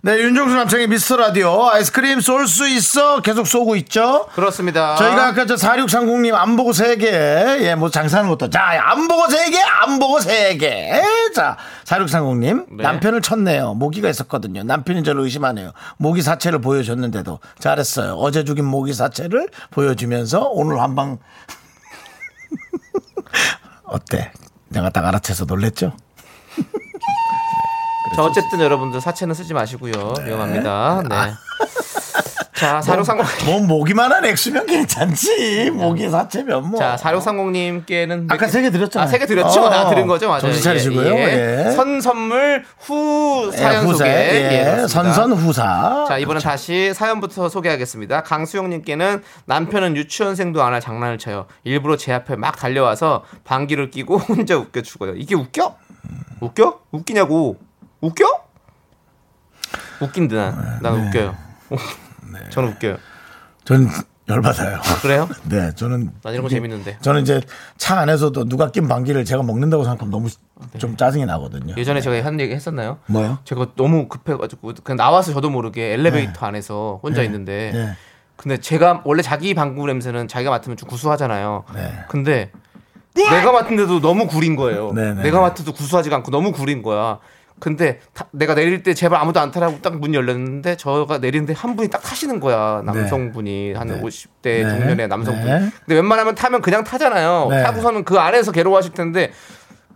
[0.00, 4.26] 네, 윤정수 남창의 미스터 라디오 아이스크림 쏠 수 있어 계속 쏘고 있죠.
[4.32, 4.94] 그렇습니다.
[4.94, 8.48] 저희가 아까 저 4630님 안 보고 세 개 예, 뭐 장사하는 것도.
[8.50, 11.02] 자, 안 보고 세 개 안 보고 세 개
[11.34, 12.66] 자, 4630님.
[12.76, 12.82] 네.
[12.84, 13.74] 남편을 쳤네요.
[13.74, 14.62] 모기가 있었거든요.
[14.62, 15.72] 남편이 저를 의심하네요.
[15.96, 17.40] 모기 사체를 보여줬는데도.
[17.58, 18.14] 잘했어요.
[18.14, 21.18] 어제 죽인 모기 사체를 보여주면서 오늘 한 방.
[23.84, 24.30] 어때?
[24.68, 25.92] 내가 딱 알아채서 놀랬죠?
[28.16, 30.14] 자, 어쨌든 여러분들 사채는 쓰지 마시고요.
[30.24, 31.02] 위험합니다.
[31.08, 31.16] 네.
[32.54, 33.46] 자, 4630.
[33.46, 35.70] 뭐 모기만 한 액수면 괜찮지.
[35.70, 36.80] 모기 사체면 뭐.
[36.80, 39.04] 자, 4630님께는 아까 세 개 드렸잖아요.
[39.04, 39.62] 아, 세 개 드렸죠?
[39.62, 40.26] 어, 나 드린 거죠?
[40.26, 40.40] 맞아요.
[40.40, 41.14] 정신 차리시고요.
[41.14, 41.70] 예.
[41.76, 43.98] 선 선물 후 예, 사연 후사.
[43.98, 44.10] 소개.
[44.10, 44.88] 예, 그렇습니다.
[44.88, 46.06] 선선 후사.
[46.08, 48.24] 자, 이번엔 다시 사연부터 소개하겠습니다.
[48.24, 51.46] 강수영님께는 남편은 유치원생도 안 할 장난을 쳐요.
[51.62, 55.12] 일부러 제 앞에 막 달려와서 방귀를 끼고 혼자 웃겨 죽어요.
[55.14, 55.76] 이게 웃겨?
[56.40, 56.78] 웃겨?
[56.90, 57.56] 웃기냐고.
[58.00, 58.24] 웃겨?
[60.00, 60.36] 웃긴다.
[60.36, 61.08] 난, 난 네.
[61.08, 61.36] 웃겨요.
[62.50, 62.96] 저는 웃겨요.
[63.64, 63.88] 전
[64.28, 64.78] 열받아요.
[65.02, 65.28] 그래요?
[65.48, 66.98] 네, 저는 난 이런 거 재밌는데.
[67.00, 67.40] 저는 이제
[67.76, 70.28] 차 안에서도 누가 낀 방귀를 제가 먹는다고 생각하면 너무
[70.78, 71.74] 좀 짜증이 나거든요.
[71.76, 72.98] 예전에 제가 한 얘기 했었나요?
[73.06, 73.38] 뭐요?
[73.44, 77.26] 제가 너무 급해가지고 그냥 나와서 저도 모르게 엘리베이터 안에서 혼자 네.
[77.26, 77.96] 있는데 네.
[78.36, 81.64] 근데 제가 원래 자기 방구 냄새는 자기가 맡으면 좀 구수하잖아요.
[81.74, 82.04] 네.
[82.08, 82.52] 근데
[83.14, 84.92] 내가 맡은데도 너무 구린 거예요.
[84.92, 85.22] 네, 네.
[85.24, 87.18] 내가 맡아도 구수하지가 않고 너무 구린 거야.
[87.60, 91.74] 근데 타- 내가 내릴 때 제발 아무도 안 타라고 딱 문 열렸는데 저가 내리는데 한
[91.76, 92.82] 분이 딱 타시는 거야.
[92.84, 94.00] 남성분이 한 네.
[94.00, 94.62] 50대 네.
[94.68, 95.44] 중년의 남성분.
[95.44, 95.58] 네.
[95.84, 97.48] 근데 웬만하면 타면 그냥 타잖아요.
[97.50, 97.62] 네.
[97.64, 99.32] 타고서는 그 안에서 괴로워하실 텐데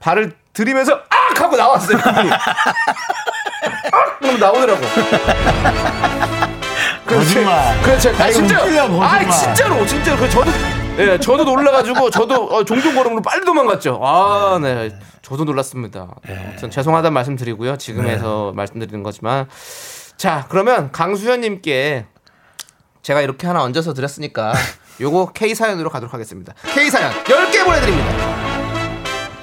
[0.00, 1.98] 발을 들이면서 악 하고 나왔어요.
[3.92, 4.18] 악!
[4.20, 4.80] 그럼 나오더라고.
[7.06, 7.54] 거짓말.
[8.18, 8.58] 아이고, 진짜.
[9.00, 9.20] 아.
[9.28, 10.16] 진짜로, 진짜로.
[10.18, 10.50] 그 저도,
[10.98, 13.98] 예, 저도 놀라가지고 저도 어, 종종 걸음으로 빨리 도망갔죠.
[14.02, 14.90] 아, 네,
[15.22, 16.08] 저도 놀랐습니다.
[16.26, 16.44] 네.
[16.48, 17.78] 아무튼 죄송하다는 말씀드리고요.
[17.78, 19.48] 지금에서 말씀드리는 거지만,
[20.16, 22.06] 자, 그러면 강수현님께
[23.00, 24.52] 제가 이렇게 하나 얹어서 드렸으니까
[25.00, 26.52] 요거 K 사연으로 가도록 하겠습니다.
[26.74, 28.10] K 사연 10개 보내드립니다.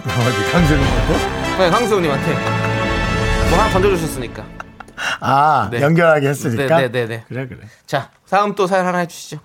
[0.05, 1.57] 어디 먹고?
[1.57, 2.33] 네, 강수현님한테
[3.49, 4.45] 뭐 하나 던져주셨으니까.
[5.19, 5.81] 아, 네.
[5.81, 6.77] 연결하게 했으니까.
[6.77, 7.25] 네, 네, 네, 네.
[7.27, 7.61] 그래, 그래.
[7.85, 9.39] 자, 다음 또 사연 하나 해주시죠.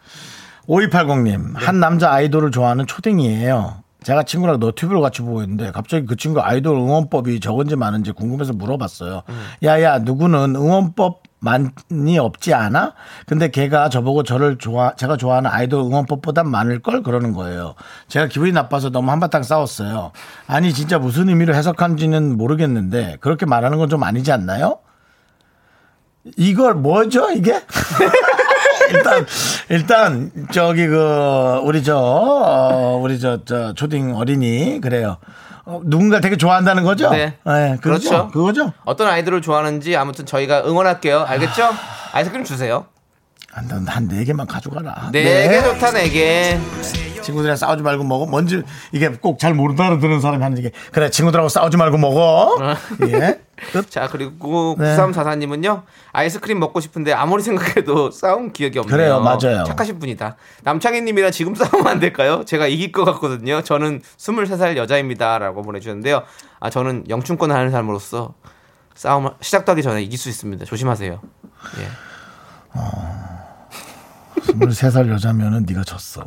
[0.68, 1.64] 5280님, 네.
[1.66, 3.82] 한 남자 아이돌을 좋아하는 초딩이에요.
[4.02, 9.22] 제가 친구랑 너튜브를 같이 보고 있는데 갑자기 그 친구 아이돌 응원법이 적은지 많은지 궁금해서 물어봤어요.
[9.28, 9.44] 음.
[9.62, 12.92] 야야 누구는 응원법 많이 없지 않아?
[13.26, 17.74] 근데 걔가 저보고 저를 좋아, 제가 좋아하는 아이돌 응원법보단 많을 걸 그러는 거예요.
[18.08, 20.12] 제가 기분이 나빠서 너무 한바탕 싸웠어요.
[20.46, 24.78] 아니, 진짜 무슨 의미로 해석한지는 모르겠는데, 그렇게 말하는 건 좀 아니지 않나요?
[26.38, 27.52] 이걸 뭐죠, 이게?
[28.92, 29.26] 일단
[29.68, 35.16] 일단 저기 그 우리 저 어, 우리 저 저 초딩 어린이 그래요.
[35.66, 37.10] 어, 누군가 되게 좋아한다는 거죠?
[37.10, 37.38] 네.
[37.80, 37.80] 그거죠?
[38.10, 38.28] 그렇죠.
[38.28, 38.72] 그거죠?
[38.84, 41.24] 어떤 아이돌을 좋아하는지 아무튼 저희가 응원할게요.
[41.26, 41.70] 알겠죠?
[42.12, 42.86] 아이스크림 주세요.
[43.86, 45.10] 한네 개만 가져가라.
[45.12, 46.58] 네개 좋다 네 개.
[47.22, 48.26] 친구들이랑 싸우지 말고 먹어.
[48.26, 48.62] 뭔지
[48.92, 49.54] 이게 꼭잘
[49.84, 50.70] 알아듣는 사람이 하는 얘기.
[50.92, 52.56] 그래 친구들하고 싸우지 말고 먹어.
[53.08, 53.40] 예.
[53.72, 53.90] 끝.
[53.90, 54.96] 자 그리고 네.
[54.96, 55.82] 9344님은요
[56.12, 58.96] 아이스크림 먹고 싶은데 아무리 생각해도 싸운 기억이 없네요.
[58.96, 59.64] 그래요, 맞아요.
[59.64, 60.36] 착하신 분이다.
[60.62, 62.44] 남창희님이랑 지금 싸우면 안 될까요?
[62.44, 63.62] 제가 이길 것 같거든요.
[63.62, 66.22] 저는 23살 여자입니다라고 보내주셨는데요.
[66.60, 68.34] 아 저는 영춘권을 하는 사람으로서
[68.94, 70.64] 싸움 시작도 하기 전에 이길 수 있습니다.
[70.64, 71.20] 조심하세요.
[71.78, 71.88] 예.
[74.52, 76.24] 23살 여자면은 네가 졌어.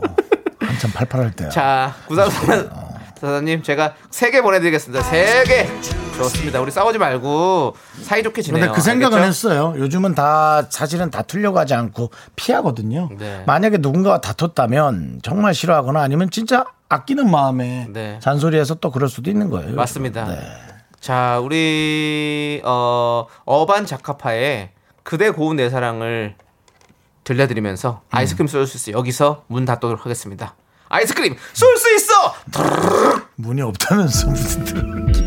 [0.59, 1.49] 한참 팔팔할 때야.
[1.49, 5.03] 자, 구사사님 제가 세 개 보내드리겠습니다.
[5.03, 6.06] 세 개.
[6.17, 6.59] 좋습니다.
[6.61, 8.61] 우리 싸우지 말고 사이좋게 지내요.
[8.61, 9.27] 근데 그 생각은 알겠죠?
[9.27, 9.73] 했어요.
[9.77, 13.09] 요즘은 다 사실은 다투려고 하지 않고 피하거든요.
[13.17, 13.43] 네.
[13.45, 18.19] 만약에 누군가가 다퉜다면 정말 싫어하거나 아니면 진짜 아끼는 마음에 네.
[18.21, 19.75] 잔소리해서 또 그럴 수도 있는 거예요.
[19.75, 20.25] 맞습니다.
[20.25, 20.39] 네.
[20.99, 24.71] 자, 우리 어 어반 자카파의
[25.03, 26.35] 그대 고운 내 사랑을
[27.23, 28.07] 들려드리면서 음.
[28.11, 30.55] 아이스크림 쏠 수 있어 여기서 문 닫도록 하겠습니다.
[30.89, 32.13] 아이스크림 쏠 수 있어.
[33.35, 35.26] 문이 없다면서 무슨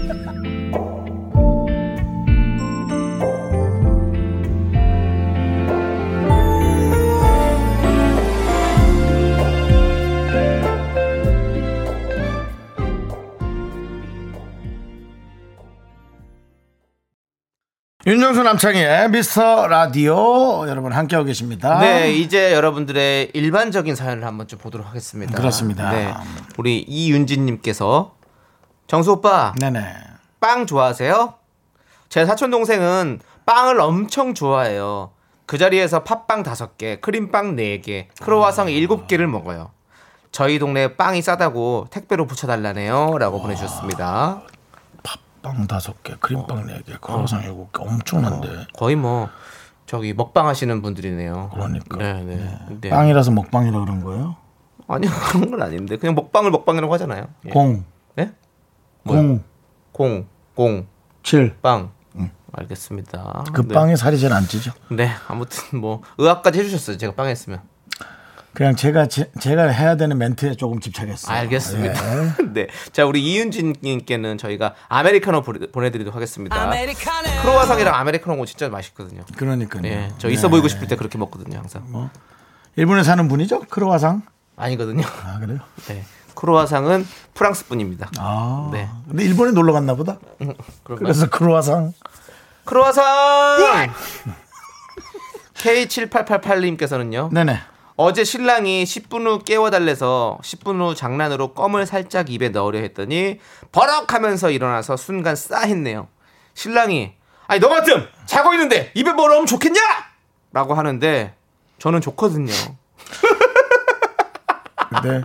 [18.06, 21.80] 윤정수 남창희의 미스터 라디오 여러분 함께하고 계십니다.
[21.80, 25.36] 네, 이제 여러분들의 일반적인 사연을 한번 좀 보도록 하겠습니다.
[25.36, 25.90] 그렇습니다.
[25.90, 26.14] 네,
[26.56, 28.14] 우리 이윤진님께서
[28.86, 29.84] 정수 오빠 네네.
[30.40, 31.34] 빵 좋아하세요?
[32.08, 35.10] 제 사촌 동생은 빵을 엄청 좋아해요.
[35.44, 39.72] 그 자리에서 팥빵 5개, 크림빵 4개, 크로와상 7개를 먹어요.
[40.32, 43.18] 저희 동네 빵이 싸다고 택배로 붙여달라네요.
[43.18, 44.40] 라고 보내주셨습니다.
[45.42, 48.66] 빵 다섯 개, 크림빵 네 개, 크로상 일곱 개, 엄청난데.
[48.78, 49.28] 거의 뭐,
[49.86, 51.50] 저기 먹방 하시는 분들이네요.
[51.52, 51.96] 그러니까.
[51.96, 52.58] 네, 네.
[52.80, 52.88] 네.
[52.90, 54.36] 빵이라서 먹방이라 그런 거예요?
[54.86, 55.96] 아니요, 그런 건 아닌데.
[55.96, 57.26] 그냥 먹방을 먹방이라고 하잖아요.
[57.46, 57.50] 예.
[57.50, 57.84] 공,
[58.16, 58.32] 네?
[59.06, 59.42] 공,
[59.92, 60.86] 공, 공,
[61.22, 61.56] 칠.
[61.62, 61.90] 빵.
[62.52, 63.44] 알겠습니다.
[63.52, 63.74] 그 네.
[63.74, 64.72] 빵에 살이 잘안 찌죠.
[64.90, 66.96] 네, 아무튼 뭐, 의학까지 해주셨어요.
[66.98, 67.60] 제가 빵 했으면.
[68.60, 69.24] 그냥 제가 제,
[69.56, 71.34] 가 해야 되는 멘트에 조금 집착했어요.
[71.34, 72.24] 알겠습니다.
[72.26, 72.32] 예.
[72.52, 72.66] 네.
[72.92, 76.70] 자, 우리 이윤진 님께는 저희가 아메리카노 보내- 보내드리도록 하겠습니다.
[77.40, 79.22] 크로와상이랑 아메리카노 진짜 맛있거든요.
[79.34, 79.86] 그러니까요.
[79.86, 80.50] 예, 저 있어 네.
[80.50, 82.10] 보이고 싶을 때 그렇게 먹거든요, 항상.
[82.76, 83.60] 일본에 사는 분이죠?
[83.70, 84.20] 크로와상?
[84.56, 85.06] 아니거든요.
[85.24, 85.60] 아 그래요?
[85.88, 86.04] 네.
[86.34, 88.10] 크로와상은 프랑스 분입니다.
[88.18, 88.68] 아.
[88.74, 88.90] 네.
[89.08, 90.18] 근데 일본에 놀러 갔나 보다.
[90.36, 90.98] 그런가요?
[90.98, 91.94] 그래서 크로와상.
[92.66, 93.90] 크로와상!
[95.56, 97.32] K7888님께서는요.
[97.32, 97.58] 네네.
[98.02, 103.38] 어제 신랑이 10분 후 깨워달래서 10분 후 장난으로 껌을 살짝 입에 넣으려 했더니
[103.72, 106.08] 버럭 하면서 일어나서 순간 싸했네요.
[106.54, 107.12] 신랑이
[107.46, 109.78] 아니 너 같음 자고 있는데 입에 뭐 넣으면 좋겠냐?
[110.50, 111.34] 라고 하는데
[111.78, 112.54] 저는 좋거든요.
[114.88, 115.20] 근데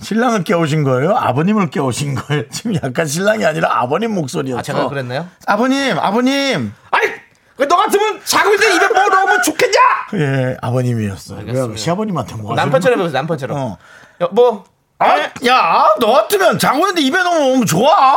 [0.00, 1.16] 신랑을 깨우신 거예요?
[1.16, 2.48] 아버님을 깨우신 거예요?
[2.50, 4.60] 지금 약간 신랑이 아니라 아버님 목소리였어.
[4.60, 5.28] 아 제가 그랬나요?
[5.44, 6.72] 아버님, 아버님.
[6.92, 7.15] 아니
[7.58, 9.78] 너 같으면 자고 있는데 입에 뭐 넣으면 좋겠냐?
[10.14, 11.44] 예, 아버님이었어요.
[11.46, 13.56] 왜 시아버님한테 뭐 남편처럼 해보세요 남편처럼.
[13.56, 13.78] 어.
[14.20, 14.64] 여, 뭐
[14.98, 18.16] 아, 야, 너 같으면 자고 있는데 입에 넣으면 좋아?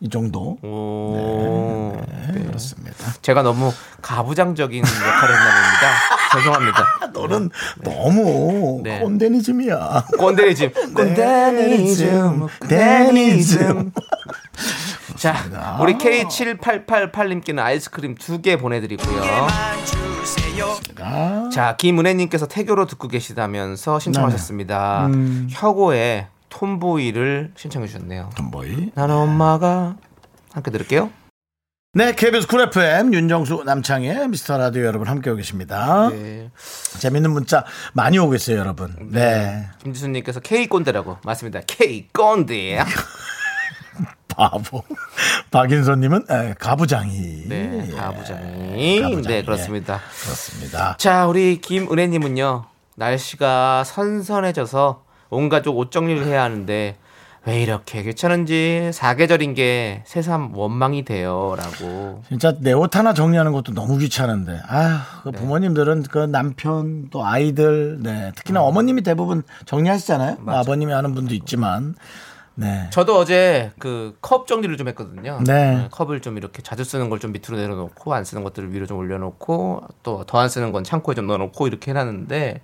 [0.00, 0.58] 이 정도.
[0.62, 1.92] 오,
[2.32, 2.44] 네.
[2.46, 3.12] 그렇습니다.
[3.20, 5.98] 제가 너무 가부장적인 역할을 했나 봅니다.
[6.32, 7.10] 죄송합니다.
[7.14, 7.50] 너는
[7.82, 9.00] 너무 네.
[9.00, 10.04] 꼰대니즘이야.
[10.18, 10.72] 꼰대리즘.
[10.94, 13.92] 꼰대니즘, 꼰대니즘.
[15.18, 19.22] 자, 우리 K7888님께는 아이스크림 두 개 보내드리고요.
[21.52, 25.06] 자, 김은혜님께서 태교로 듣고 계시다면서 신청하셨습니다.
[25.06, 25.48] 음.
[25.50, 28.30] 혁오의 톰보이를 신청해 주셨네요.
[28.36, 28.92] tomboy.
[28.94, 29.96] 나는 엄마가
[30.52, 31.10] 함께 들을게요.
[31.94, 36.10] 네, KBS 쿨 FM 윤정수 남창의 미스터 라디오 여러분 함께하고 계십니다.
[36.10, 36.50] 네.
[37.00, 38.94] 재밌는 문자 많이 오고 있어요, 여러분.
[39.10, 39.66] 네.
[39.82, 41.60] 김지수님께서 K 꼰대라고 맞습니다.
[41.66, 42.78] K 꼰대.
[44.38, 44.82] 바보.
[45.50, 47.44] 박인선님은 에, 가부장이.
[47.48, 49.00] 네, 예, 가부장이.
[49.00, 49.22] 가부장이.
[49.26, 50.00] 네, 그렇습니다.
[50.22, 50.94] 그렇습니다.
[50.98, 52.64] 자, 우리 김은혜님은요,
[52.94, 56.96] 날씨가 선선해져서 온 가족 옷 정리를 해야 하는데,
[57.46, 62.22] 왜 이렇게 귀찮은지 사계절인 게 새삼 원망이 돼요라고.
[62.28, 64.60] 진짜 내 옷 하나 정리하는 것도 너무 귀찮은데.
[64.68, 65.38] 아, 그 네.
[65.38, 68.32] 부모님들은 그 남편 또 아이들, 네.
[68.36, 70.36] 특히나 어머님이 대부분 정리하시잖아요.
[70.40, 70.54] 뭐.
[70.54, 71.94] 아버님이 하는 분도 있지만.
[72.60, 72.88] 네.
[72.90, 75.38] 저도 어제 그 컵 정리를 좀 했거든요.
[75.46, 75.86] 네.
[75.90, 79.82] 컵을 좀 이렇게 자주 쓰는 걸 좀 밑으로 내려놓고 안 쓰는 것들을 위로 좀 올려놓고
[80.02, 82.60] 또 더 안 쓰는 건 창고에 좀 넣어놓고 이렇게 해놨는데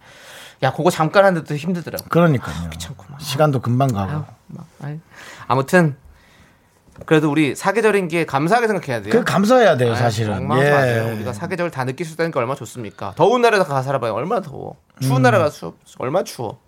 [0.65, 2.05] 야 그거 잠깐 하는데도 힘들더라고.
[2.09, 2.71] 그러니까요.
[2.71, 3.21] 귀찮구만.
[3.21, 4.13] 시간도 금방 가고.
[4.13, 4.67] 아유, 막.
[5.47, 5.97] 아무튼
[7.07, 9.13] 그래도 우리 사계절인 게 감사하게 생각해야 돼요.
[9.13, 10.35] 그 감사해야 돼요, 아유, 사실은.
[10.37, 10.71] 정말 예.
[10.71, 11.15] 맞아요.
[11.17, 13.15] 우리가 사계절 다 느낄 수 있다는 게 얼마나 좋습니까?
[13.17, 14.13] 더운 나라에서 가 살아봐요.
[14.15, 14.77] 얼마나 더워.
[15.01, 15.23] 추운 음.
[15.23, 16.61] 나라가 수, 얼마나 추워.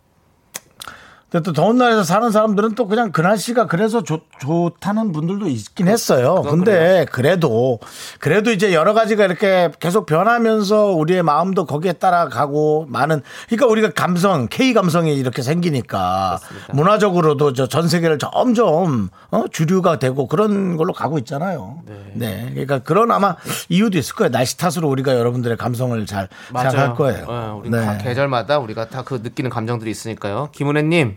[1.29, 5.89] 근데 또 더운 날에서 사는 사람들은 또 그냥 그 날씨가 그래서 좋, 좋다는 분들도 있긴
[5.89, 6.41] 했어요.
[6.43, 7.81] 근데 그래도
[8.21, 14.47] 그래도 이제 여러 가지가 이렇게 계속 변하면서 우리의 마음도 거기에 따라가고 많은 그러니까 우리가 감성
[14.49, 16.39] K 감성이 이렇게 생기니까
[16.73, 19.45] 문화적으로도 저 전 세계를 점점 어?
[19.51, 21.83] 주류가 되고 그런 걸로 가고 있잖아요.
[22.15, 22.49] 네.
[22.53, 23.35] 그러니까 그런 아마
[23.69, 24.31] 이유도 있을 거예요.
[24.31, 27.25] 날씨 탓으로 우리가 여러분들의 감성을 잘 생각할 거예요.
[27.29, 27.85] 어, 우리 네.
[27.85, 30.49] 각 계절마다 우리가 다 그 느끼는 감정들이 있으니까요.
[30.53, 31.17] 김은혜님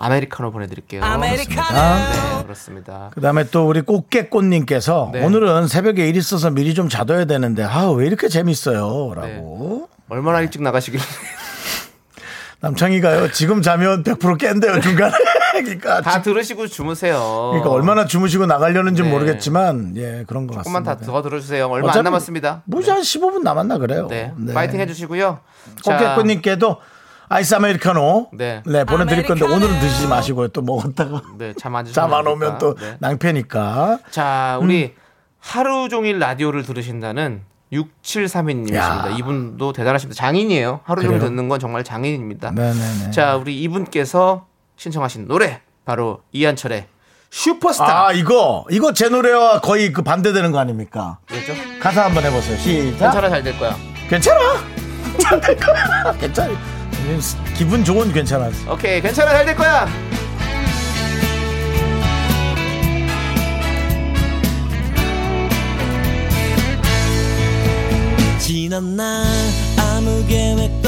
[0.00, 1.02] 아메리카노 보내드릴게요.
[1.04, 2.38] 아메리카노.
[2.38, 3.10] 네, 그렇습니다.
[3.12, 5.24] 그 다음에 또 우리 꽃게꽃님께서 네.
[5.24, 11.00] 오늘은 새벽에 일 있어서 미리 좀 자둬야 되는데 아 왜 이렇게 재밌어요?라고 얼마나 일찍 나가시길.
[12.60, 15.12] 남창희가요 지금 자면 100% 깬대요 중간에
[15.62, 17.50] 그러니까 다 지- 들으시고 주무세요.
[17.52, 19.10] 그러니까 얼마나 주무시고 나가려는지 네.
[19.10, 21.06] 모르겠지만 예 그런 것 조금만 같습니다.
[21.06, 21.66] 다더 들어주세요.
[21.68, 22.62] 얼마 안 남았습니다.
[22.66, 24.08] 뭐지 한 15분 남았나 그래요.
[24.08, 25.38] 네, 파이팅 해주시고요.
[25.84, 26.76] 꽃게꽃님께도
[27.28, 28.62] 아이스 아메리카노 네.
[28.66, 32.96] 네, 보내드릴 건데 오늘은 드시지 마시고요 또 먹었다가 네, 잠안 잠안 오면 또 네.
[33.00, 34.94] 낭패니까 자, 우리
[35.38, 38.74] 하루 종일 라디오를 들으신다는 6732님이십니다.
[38.76, 39.14] 야.
[39.18, 40.18] 이분도 대단하십니다.
[40.18, 40.80] 장인이에요.
[40.84, 41.30] 하루 종일 그래요?
[41.30, 42.52] 듣는 건 정말 장인입니다.
[42.52, 43.10] 네네네.
[43.10, 46.86] 자, 우리 이분께서 신청하신 노래 바로 이한철의
[47.30, 48.06] 슈퍼스타.
[48.06, 51.18] 아 이거 이거 제 노래와 거의 그 반대되는 거 아닙니까?
[51.26, 51.52] 그렇죠?
[51.78, 52.56] 가사 한번 해보세요.
[52.56, 52.98] 시작.
[53.10, 53.76] 괜찮아 잘 될 거야.
[54.08, 54.40] 괜찮아.
[55.20, 56.12] 잘 될 거야.
[56.18, 56.77] 괜찮아.
[57.56, 58.50] 기분 좋은 괜찮아.
[58.70, 59.88] 오케이, 괜찮아 잘 될 거야.
[68.38, 69.24] 지난 날
[69.78, 70.87] 아무 계획도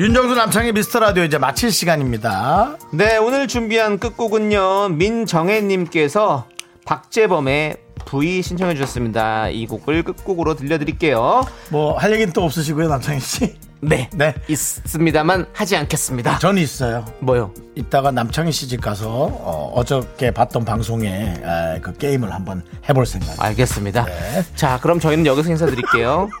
[0.00, 2.78] 윤정수 남창의 미스터 라디오 이제 마칠 시간입니다.
[2.90, 4.88] 네, 오늘 준비한 끝곡은요.
[4.90, 6.46] 민정혜님께서
[6.86, 7.76] 박재범의
[8.06, 9.50] V 신청해 주셨습니다.
[9.50, 11.42] 이 곡을 끝곡으로 들려드릴게요.
[11.68, 13.56] 뭐 할 얘기는 또 없으시고요, 남창희 씨.
[13.82, 14.34] 네, 네.
[14.48, 16.38] 있습니다만 하지 않겠습니다.
[16.38, 17.04] 저는 있어요.
[17.20, 17.52] 뭐요?
[17.74, 21.08] 이따가 남창희 씨 집 가서 어, 저께 봤던 방송에
[21.42, 23.38] 에, 그 게임을 한번 해볼 생각.
[23.44, 24.06] 알겠습니다.
[24.56, 26.30] 자, 그럼 저희는 여기서 인사드릴게요.